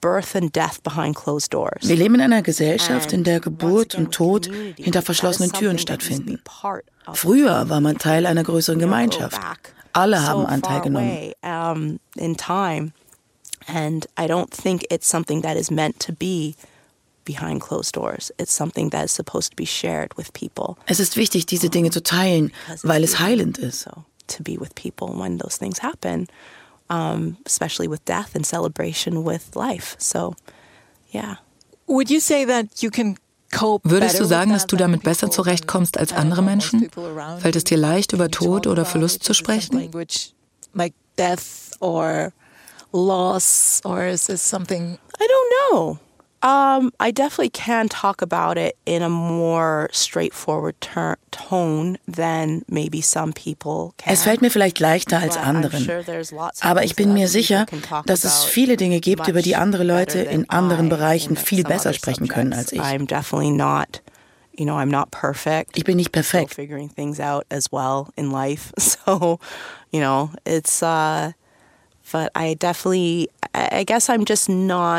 birth 0.00 0.34
and 0.34 0.52
death 0.52 0.82
behind 0.82 1.16
closed 1.16 1.52
doors. 1.52 1.88
Wir 1.88 1.96
leben 1.96 2.14
in 2.16 2.20
einer 2.20 2.42
Gesellschaft, 2.42 3.12
in 3.12 3.24
der 3.24 3.40
Geburt 3.40 3.94
und 3.94 4.12
Tod 4.12 4.50
hinter 4.76 5.02
verschlossenen 5.02 5.52
Türen 5.52 5.78
stattfinden. 5.78 6.40
Früher 7.12 7.68
war 7.68 7.80
man 7.80 7.98
Teil 7.98 8.26
einer 8.26 8.44
größeren 8.44 8.78
Gemeinschaft. 8.78 9.40
Alle 9.92 10.22
haben 10.26 10.46
Anteil 10.46 10.82
genommen. 10.82 11.98
In 12.16 12.36
time, 12.36 12.92
and 13.66 14.06
I 14.18 14.26
don't 14.26 14.50
think 14.50 14.84
it's 14.90 15.08
something 15.08 15.42
that 15.42 15.56
is 15.56 15.70
meant 15.70 15.98
to 16.00 16.12
be 16.12 16.54
behind 17.24 17.60
closed 17.60 17.94
doors. 17.94 18.32
It's 18.38 18.54
something 18.54 18.90
that 18.90 19.04
is 19.06 19.12
supposed 19.12 19.50
to 19.50 19.56
be 19.56 19.66
shared 19.66 20.16
with 20.16 20.32
people. 20.32 20.76
Es 20.86 21.00
ist 21.00 21.16
wichtig, 21.16 21.46
diese 21.46 21.68
Dinge 21.68 21.90
zu 21.90 22.02
teilen, 22.02 22.52
weil 22.82 23.02
es 23.02 23.18
heilend 23.18 23.58
ist. 23.58 23.88
To 24.28 24.42
be 24.42 24.58
with 24.60 24.74
people 24.74 25.08
when 25.08 25.38
those 25.38 25.58
things 25.58 25.82
happen. 25.82 26.26
Um, 26.90 27.36
especially 27.44 27.86
with 27.86 28.02
death 28.06 28.34
and 28.34 28.46
celebration 28.46 29.22
with 29.22 29.54
life. 29.54 29.94
So, 29.98 30.34
yeah. 31.10 31.36
Would 31.86 32.10
you 32.10 32.18
say 32.18 32.46
that 32.46 32.82
you 32.82 32.90
can 32.90 33.18
cope 33.52 33.82
Würdest 33.84 34.18
du 34.18 34.24
sagen, 34.24 34.52
dass 34.52 34.66
du 34.66 34.76
damit 34.76 35.02
besser 35.02 35.30
zurechtkommst 35.30 35.98
als 35.98 36.12
andere 36.12 36.42
Menschen? 36.42 36.88
Fällt 37.40 37.56
es 37.56 37.64
dir 37.64 37.76
leicht, 37.76 38.12
über 38.12 38.30
Tod 38.30 38.66
oder 38.66 38.84
Verlust 38.84 39.22
zu 39.22 39.34
sprechen? 39.34 39.90
Like 40.74 40.94
death 41.16 41.72
or 41.80 42.32
loss, 42.92 43.80
or 43.84 44.06
is 44.06 44.26
this 44.26 44.42
something? 44.42 44.98
I 45.20 45.26
don't 45.26 45.72
know. 45.72 45.98
Um, 46.40 46.92
I 47.00 47.10
definitely 47.10 47.50
can 47.50 47.88
talk 47.88 48.22
about 48.22 48.58
it 48.58 48.76
in 48.86 49.02
a 49.02 49.08
more 49.08 49.88
straightforward 49.90 50.76
tone 50.80 51.98
than 52.06 52.62
maybe 52.68 53.02
some 53.02 53.32
people 53.32 53.92
can. 53.96 54.12
Es 54.12 54.22
fällt 54.22 54.40
mir 54.40 54.50
vielleicht 54.50 54.78
leichter 54.78 55.18
als 55.18 55.36
anderen. 55.36 55.88
Aber 56.60 56.84
ich 56.84 56.94
bin 56.94 57.12
mir 57.12 57.26
sicher, 57.26 57.66
dass 58.06 58.22
es 58.22 58.44
viele 58.44 58.76
Dinge 58.76 59.00
gibt, 59.00 59.26
über 59.26 59.42
die 59.42 59.56
andere 59.56 59.82
Leute 59.82 60.20
in 60.20 60.48
anderen 60.48 60.88
Bereichen 60.88 61.36
viel 61.36 61.64
besser 61.64 61.92
sprechen 61.92 62.28
können 62.28 62.52
als 62.52 62.72
ich. 62.72 62.80
I'm 62.80 63.06
definitely 63.06 63.50
not 63.50 64.00
you 64.58 64.64
know, 64.64 64.74
I'm 64.74 64.90
not 64.90 65.10
perfect. 65.12 65.76
Ich 65.76 65.84
bin 65.84 65.96
nicht 65.96 66.10
perfekt. 66.10 66.52
Still 66.52 66.64
figuring 66.64 66.88
things 66.88 67.20
out 67.20 67.46
as 67.48 67.70
well 67.70 68.08
in 68.16 68.30
life. 68.30 68.72
So, 68.78 69.38
you 69.92 70.00
know, 70.00 70.30
it's 70.44 70.82
uh 70.82 71.32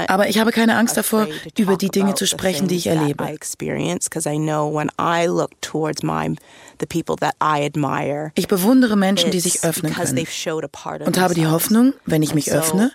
Aber 0.08 0.30
ich 0.30 0.40
habe 0.40 0.52
keine 0.52 0.76
Angst 0.78 0.98
davor, 0.98 1.28
über 1.58 1.78
die 1.78 1.90
Dinge 1.90 2.16
zu 2.16 2.26
sprechen, 2.26 2.68
die 2.68 2.76
ich 2.76 2.88
erlebe. 2.88 3.24
I 3.24 3.34
experience 3.34 4.10
because 4.10 4.30
I 4.30 4.38
know 4.38 4.74
when 4.74 4.90
I 5.00 5.28
look 5.28 5.52
towards 5.62 6.04
my 6.04 6.36
the 6.80 6.86
people 6.86 7.16
that 7.18 7.36
I 7.42 7.66
admire. 7.66 8.32
Ich 8.36 8.48
bewundere 8.48 8.96
Menschen, 8.96 9.32
die 9.32 9.40
sich 9.40 9.64
öffnen 9.64 9.94
können. 9.94 10.26
Und 11.06 11.20
habe 11.20 11.34
die 11.34 11.48
Hoffnung, 11.48 11.94
wenn 12.06 12.24
ich 12.24 12.34
mich 12.34 12.52
öffne, 12.52 12.92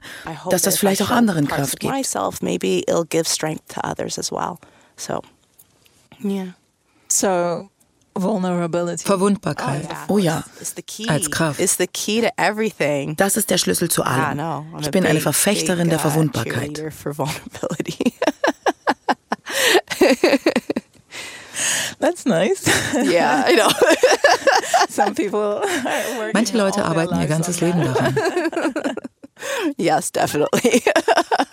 dass 0.51 0.63
das 0.63 0.79
vielleicht 0.79 1.03
auch 1.03 1.11
anderen 1.11 1.49
Kraft 1.49 1.81
gibt. 1.81 1.93
Myself, 1.93 2.41
maybe 2.43 2.83
it'll 2.89 3.07
give 3.07 3.29
strength 3.29 3.69
to 3.75 3.81
others 3.83 4.19
as 4.19 4.31
well. 4.31 4.59
So, 4.97 5.21
yeah. 6.23 6.55
So 7.09 7.19
Vulnerability. 7.19 7.74
Verwundbarkeit. 9.03 9.89
Oh 10.09 10.19
ja, 10.19 10.45
als 11.09 11.31
Kraft. 11.31 11.61
Das 13.17 13.37
ist 13.37 13.51
der 13.51 13.59
Schlüssel 13.59 13.91
zu 13.91 14.03
allem. 14.05 14.39
Ich 14.81 14.91
bin 14.91 15.05
eine 15.07 15.21
Verfechterin 15.21 15.89
der 15.89 15.99
Verwundbarkeit. 15.99 16.79
That's 22.01 22.25
nice. 22.27 22.65
Yeah, 22.95 23.45
I 23.49 23.55
know. 23.55 23.69
Some 24.89 25.15
people 25.15 25.63
Manche 26.33 26.57
Leute 26.57 26.85
arbeiten 26.85 27.21
ihr 27.21 27.27
ganzes 27.27 27.61
Leben 27.61 27.83
daran. 27.83 28.15
Yes, 29.77 30.11
definitely. 30.11 30.83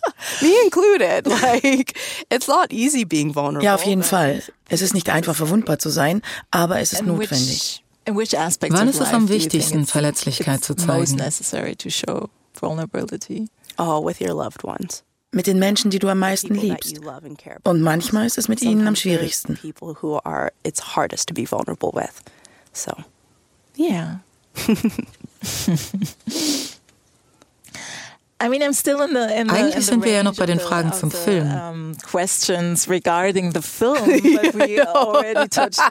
Me 0.42 0.54
included. 0.64 1.28
Like, 1.42 1.94
it's 2.30 2.48
not 2.48 2.72
easy 2.72 3.06
being 3.06 3.34
vulnerable. 3.36 3.64
Ja, 3.64 3.76
auf 3.76 3.84
jeden 3.86 4.04
Fall. 4.04 4.42
Es 4.70 4.82
ist 4.82 4.94
nicht 4.94 5.10
einfach 5.10 5.36
verwundbar 5.36 5.80
zu 5.80 5.90
sein, 5.90 6.22
aber 6.52 6.80
es 6.80 6.94
ist 6.94 7.04
notwendig. 7.04 7.84
Wann 8.06 8.88
ist 8.88 9.00
es 9.00 9.14
am 9.14 9.30
wichtigsten, 9.30 9.86
Verletzlichkeit 9.86 10.64
zu 10.64 10.76
zeigen? 10.76 11.22
Oh, 13.78 14.06
with 14.06 14.20
your 14.22 14.34
loved 14.36 14.64
ones. 14.64 15.04
Mit 15.32 15.48
den 15.48 15.60
Menschen, 15.60 15.92
die 15.92 16.00
du 16.00 16.10
am 16.10 16.20
meisten 16.20 16.56
liebst. 16.56 17.00
Und 17.64 17.82
manchmal 17.82 18.26
ist 18.26 18.38
es 18.38 18.50
mit 18.50 18.62
ihnen 18.62 18.86
am 18.88 18.96
schwierigsten. 18.96 19.58
People 19.58 19.96
who 20.02 20.20
Eigentlich 28.42 29.86
sind 29.86 30.04
wir 30.04 30.12
ja 30.12 30.24
noch 30.24 30.36
bei 30.36 30.46
den 30.46 30.60
Fragen 30.60 30.92
the- 30.92 31.00
zum 31.00 31.12
Film. 31.12 31.96
Questions 32.10 32.90
regarding 32.90 33.54
the 33.54 33.62
film, 33.62 33.96
but 34.42 34.54
we 34.56 34.82
already 34.82 35.48
touched 35.50 35.82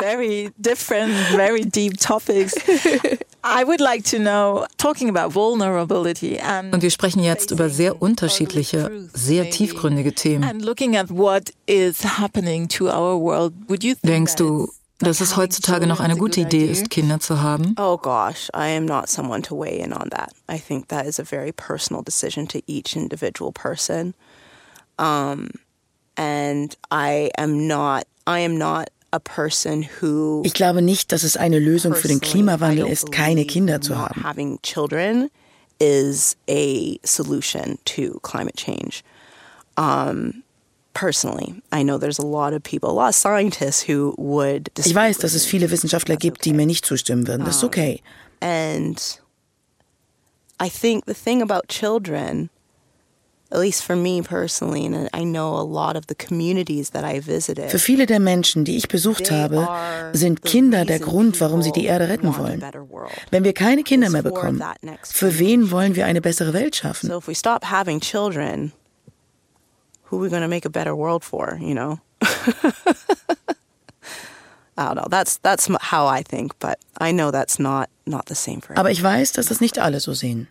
very 0.00 0.50
different, 0.56 1.12
very 1.34 1.64
deep 1.64 1.98
topics. 1.98 2.54
I 3.42 3.64
would 3.64 3.80
like 3.80 4.04
to 4.10 4.18
know, 4.18 4.66
talking 4.76 5.08
about 5.08 5.34
vulnerability 5.34 6.38
and 6.38 6.74
Und 6.74 6.82
wir 6.82 6.90
sprechen 6.90 7.22
jetzt 7.22 7.50
über 7.50 7.70
sehr 7.70 8.02
unterschiedliche, 8.02 8.90
sehr 9.14 9.48
tiefgründige 9.48 10.12
Themen. 10.12 10.62
Denkst 14.02 14.36
du, 14.36 14.68
dass 15.00 15.20
es 15.20 15.36
heutzutage 15.36 15.86
noch 15.86 16.00
eine 16.00 16.16
gute 16.16 16.42
Idee 16.42 16.66
ist, 16.66 16.90
Kinder 16.90 17.20
zu 17.20 17.40
haben? 17.40 17.74
Oh 17.78 17.96
gosh, 17.96 18.48
I 18.54 18.76
am 18.76 18.84
not 18.84 19.08
someone 19.08 19.42
to 19.42 19.56
weigh 19.56 19.80
in 19.80 19.92
on 19.92 20.10
that. 20.10 20.32
I 20.48 20.58
think 20.58 20.88
that 20.88 21.06
is 21.06 21.18
a 21.18 21.24
very 21.24 21.52
personal 21.52 22.02
decision 22.02 22.46
to 22.48 22.60
each 22.66 22.94
individual 22.96 23.52
person. 23.52 24.14
Um, 24.98 25.48
and 26.16 26.76
I 26.90 27.30
am 27.38 27.66
not, 27.66 28.04
I 28.26 28.40
am 28.40 28.58
not 28.58 28.90
a 29.12 29.18
person 29.18 29.82
who 30.00 30.42
Ich 30.44 30.54
glaube 30.54 30.82
nicht, 30.82 31.12
dass 31.12 31.22
es 31.22 31.36
eine 31.36 31.58
Lösung 31.58 31.94
für 31.94 32.08
den 32.08 32.20
Klimawandel 32.20 32.86
ist, 32.86 33.10
keine 33.10 33.44
Kinder 33.46 33.80
zu 33.80 33.96
haben. 33.96 34.22
Having 34.22 34.60
children 34.62 35.30
is 35.80 36.36
a 36.48 36.98
solution 37.04 37.78
to 37.86 38.20
climate 38.22 38.56
change. 38.56 39.02
Um, 39.76 40.42
personally, 40.94 41.62
I 41.72 41.82
know 41.82 41.98
there's 41.98 42.18
a 42.18 42.26
lot 42.26 42.52
of 42.52 42.62
people, 42.62 42.90
a 42.90 42.92
lot 42.92 43.08
of 43.10 43.14
scientists 43.14 43.88
who 43.88 44.14
would. 44.18 44.70
Ich 44.78 44.94
weiß, 44.94 45.18
dass 45.18 45.34
es 45.34 45.44
viele 45.44 45.70
Wissenschaftler 45.70 46.16
gibt, 46.16 46.44
die 46.44 46.52
mir 46.52 46.66
nicht 46.66 46.84
zustimmen 46.84 47.26
würden. 47.26 47.44
Das 47.44 47.56
ist 47.56 47.64
okay. 47.64 48.02
And 48.40 48.98
I 50.60 50.68
think 50.68 51.06
the 51.06 51.14
thing 51.14 51.42
about 51.42 51.68
children, 51.68 52.50
at 53.50 53.58
least 53.58 53.82
for 53.82 53.96
me 53.96 54.22
personally, 54.22 54.84
and 54.84 55.08
I 55.14 55.24
know 55.24 55.56
a 55.56 55.64
lot 55.64 55.96
of 55.96 56.06
the 56.08 56.14
communities 56.14 56.90
that 56.90 57.04
I 57.04 57.20
visited. 57.20 57.70
Für 57.70 57.78
viele 57.78 58.06
der 58.06 58.20
Menschen, 58.20 58.64
die 58.64 58.76
ich 58.76 58.88
besucht 58.88 59.30
habe, 59.30 59.68
sind 60.12 60.42
Kinder 60.42 60.84
der 60.84 60.98
Grund, 60.98 61.40
warum 61.40 61.62
sie 61.62 61.72
die 61.72 61.84
Erde 61.84 62.08
retten 62.08 62.36
wollen. 62.36 62.62
Wenn 63.30 63.44
wir 63.44 63.52
keine 63.52 63.82
Kinder 63.84 64.10
mehr 64.10 64.22
bekommen, 64.22 64.62
für 65.02 65.38
wen 65.38 65.70
wollen 65.70 65.96
wir 65.96 66.06
eine 66.06 66.20
bessere 66.20 66.52
Welt 66.52 66.76
schaffen? 66.76 67.08
So 67.08 67.18
if 67.18 67.28
we 67.28 67.34
stop 67.34 67.64
having 67.64 68.00
children, 68.00 68.72
who 70.10 70.18
are 70.18 70.22
we 70.22 70.28
going 70.28 70.42
to 70.42 70.48
make 70.48 70.64
a 70.64 70.70
better 70.70 70.94
world 70.94 71.24
for, 71.24 71.58
you 71.60 71.74
know? 71.74 72.00
I 74.76 74.84
don't 74.86 74.96
know. 74.96 75.06
That's 75.10 75.38
that's 75.38 75.68
how 75.80 76.06
I 76.06 76.22
think, 76.22 76.58
but 76.58 76.78
I 76.98 77.12
know 77.12 77.30
that's 77.30 77.58
not 77.58 77.88
not 78.06 78.26
the 78.26 78.34
same 78.34 78.60
for. 78.60 78.76
Aber 78.78 78.90
ich 78.90 79.02
weiß, 79.02 79.32
dass 79.32 79.46
das 79.46 79.60
nicht 79.60 79.78
alle 79.78 80.00
so 80.00 80.14
sehen. 80.14 80.48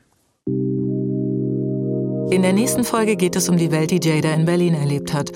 In 2.32 2.44
der 2.44 2.54
nächsten 2.54 2.84
Folge 2.84 3.16
geht 3.16 3.36
es 3.36 3.50
um 3.50 3.58
die 3.58 3.72
Welt, 3.72 3.90
die 3.90 4.00
Jada 4.00 4.32
in 4.32 4.46
Berlin 4.46 4.76
erlebt 4.76 5.14
hat 5.14 5.32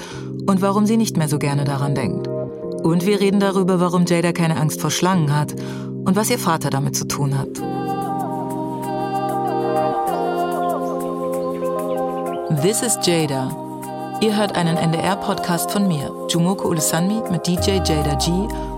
und 0.45 0.61
warum 0.61 0.85
sie 0.85 0.97
nicht 0.97 1.17
mehr 1.17 1.27
so 1.27 1.39
gerne 1.39 1.63
daran 1.63 1.95
denkt. 1.95 2.27
Und 2.27 3.05
wir 3.07 3.19
reden 3.19 3.39
darüber, 3.39 3.79
warum 3.79 4.05
Jada 4.05 4.31
keine 4.31 4.57
Angst 4.57 4.79
vor 4.79 4.91
Schlangen 4.91 5.35
hat 5.35 5.53
und 6.05 6.15
was 6.15 6.29
ihr 6.29 6.37
Vater 6.37 6.69
damit 6.69 6.95
zu 6.95 7.07
tun 7.07 7.35
hat. 7.37 7.49
This 12.61 12.83
is 12.83 12.99
Jada. 13.01 13.62
Ihr 14.21 14.37
hört 14.37 14.55
einen 14.55 14.77
NDR-Podcast 14.77 15.71
von 15.71 15.87
mir, 15.87 16.11
Jumoko 16.29 16.69
Ulusanmi 16.69 17.21
mit 17.29 17.45
DJ 17.45 17.79
Jada 17.85 18.15
G 18.15 18.31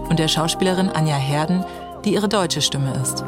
und 0.10 0.17
der 0.17 0.28
Schauspielerin 0.28 0.89
Anja 0.89 1.15
Herden, 1.15 1.63
die 2.04 2.13
ihre 2.13 2.28
deutsche 2.28 2.62
Stimme 2.62 2.93
ist. 3.02 3.24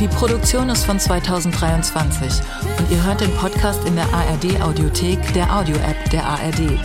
Die 0.00 0.08
Produktion 0.08 0.68
ist 0.68 0.84
von 0.84 0.98
2023 0.98 2.44
und 2.78 2.90
ihr 2.90 3.04
hört 3.04 3.20
den 3.20 3.32
Podcast 3.36 3.80
in 3.86 3.94
der 3.94 4.06
ARD 4.12 4.60
Audiothek, 4.62 5.18
der 5.34 5.54
Audio-App 5.56 6.10
der 6.10 6.24
ARD. 6.24 6.78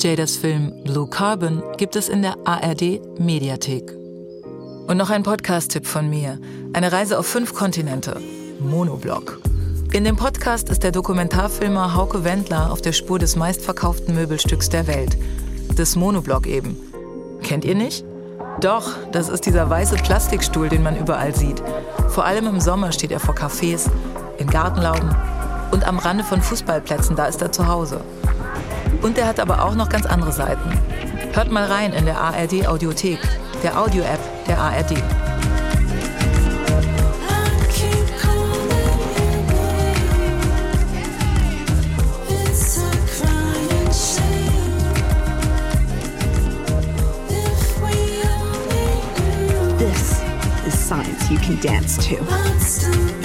Jadas 0.00 0.36
Film 0.36 0.72
Blue 0.84 1.08
Carbon 1.08 1.62
gibt 1.78 1.96
es 1.96 2.08
in 2.08 2.22
der 2.22 2.36
ARD 2.44 3.00
Mediathek. 3.18 4.05
Und 4.86 4.98
noch 4.98 5.10
ein 5.10 5.24
Podcast-Tipp 5.24 5.84
von 5.84 6.08
mir. 6.08 6.38
Eine 6.72 6.92
Reise 6.92 7.18
auf 7.18 7.26
fünf 7.26 7.54
Kontinente. 7.54 8.20
Monoblock. 8.60 9.40
In 9.92 10.04
dem 10.04 10.14
Podcast 10.14 10.68
ist 10.68 10.84
der 10.84 10.92
Dokumentarfilmer 10.92 11.94
Hauke 11.94 12.22
Wendler 12.22 12.70
auf 12.70 12.82
der 12.82 12.92
Spur 12.92 13.18
des 13.18 13.34
meistverkauften 13.34 14.14
Möbelstücks 14.14 14.68
der 14.68 14.86
Welt. 14.86 15.16
Des 15.76 15.96
Monoblock 15.96 16.46
eben. 16.46 16.76
Kennt 17.42 17.64
ihr 17.64 17.74
nicht? 17.74 18.04
Doch, 18.60 18.92
das 19.10 19.28
ist 19.28 19.46
dieser 19.46 19.68
weiße 19.68 19.96
Plastikstuhl, 19.96 20.68
den 20.68 20.84
man 20.84 20.96
überall 20.96 21.34
sieht. 21.34 21.60
Vor 22.10 22.24
allem 22.24 22.46
im 22.46 22.60
Sommer 22.60 22.92
steht 22.92 23.10
er 23.10 23.20
vor 23.20 23.34
Cafés, 23.34 23.90
in 24.38 24.46
Gartenlauben 24.46 25.10
und 25.72 25.84
am 25.84 25.98
Rande 25.98 26.22
von 26.22 26.40
Fußballplätzen, 26.40 27.16
da 27.16 27.26
ist 27.26 27.42
er 27.42 27.50
zu 27.50 27.66
Hause. 27.66 28.02
Und 29.02 29.18
er 29.18 29.26
hat 29.26 29.40
aber 29.40 29.64
auch 29.64 29.74
noch 29.74 29.88
ganz 29.88 30.06
andere 30.06 30.32
Seiten. 30.32 30.70
Hört 31.32 31.50
mal 31.50 31.64
rein 31.64 31.92
in 31.92 32.04
der 32.04 32.18
ARD 32.18 32.68
Audiothek, 32.68 33.18
der 33.64 33.80
Audio-App 33.80 34.20
der 34.46 34.58
ARD. 34.58 34.90
This 49.78 50.22
is 50.66 50.78
science 50.78 51.30
you 51.30 51.38
can 51.38 51.60
dance 51.60 51.96
to. 52.06 53.15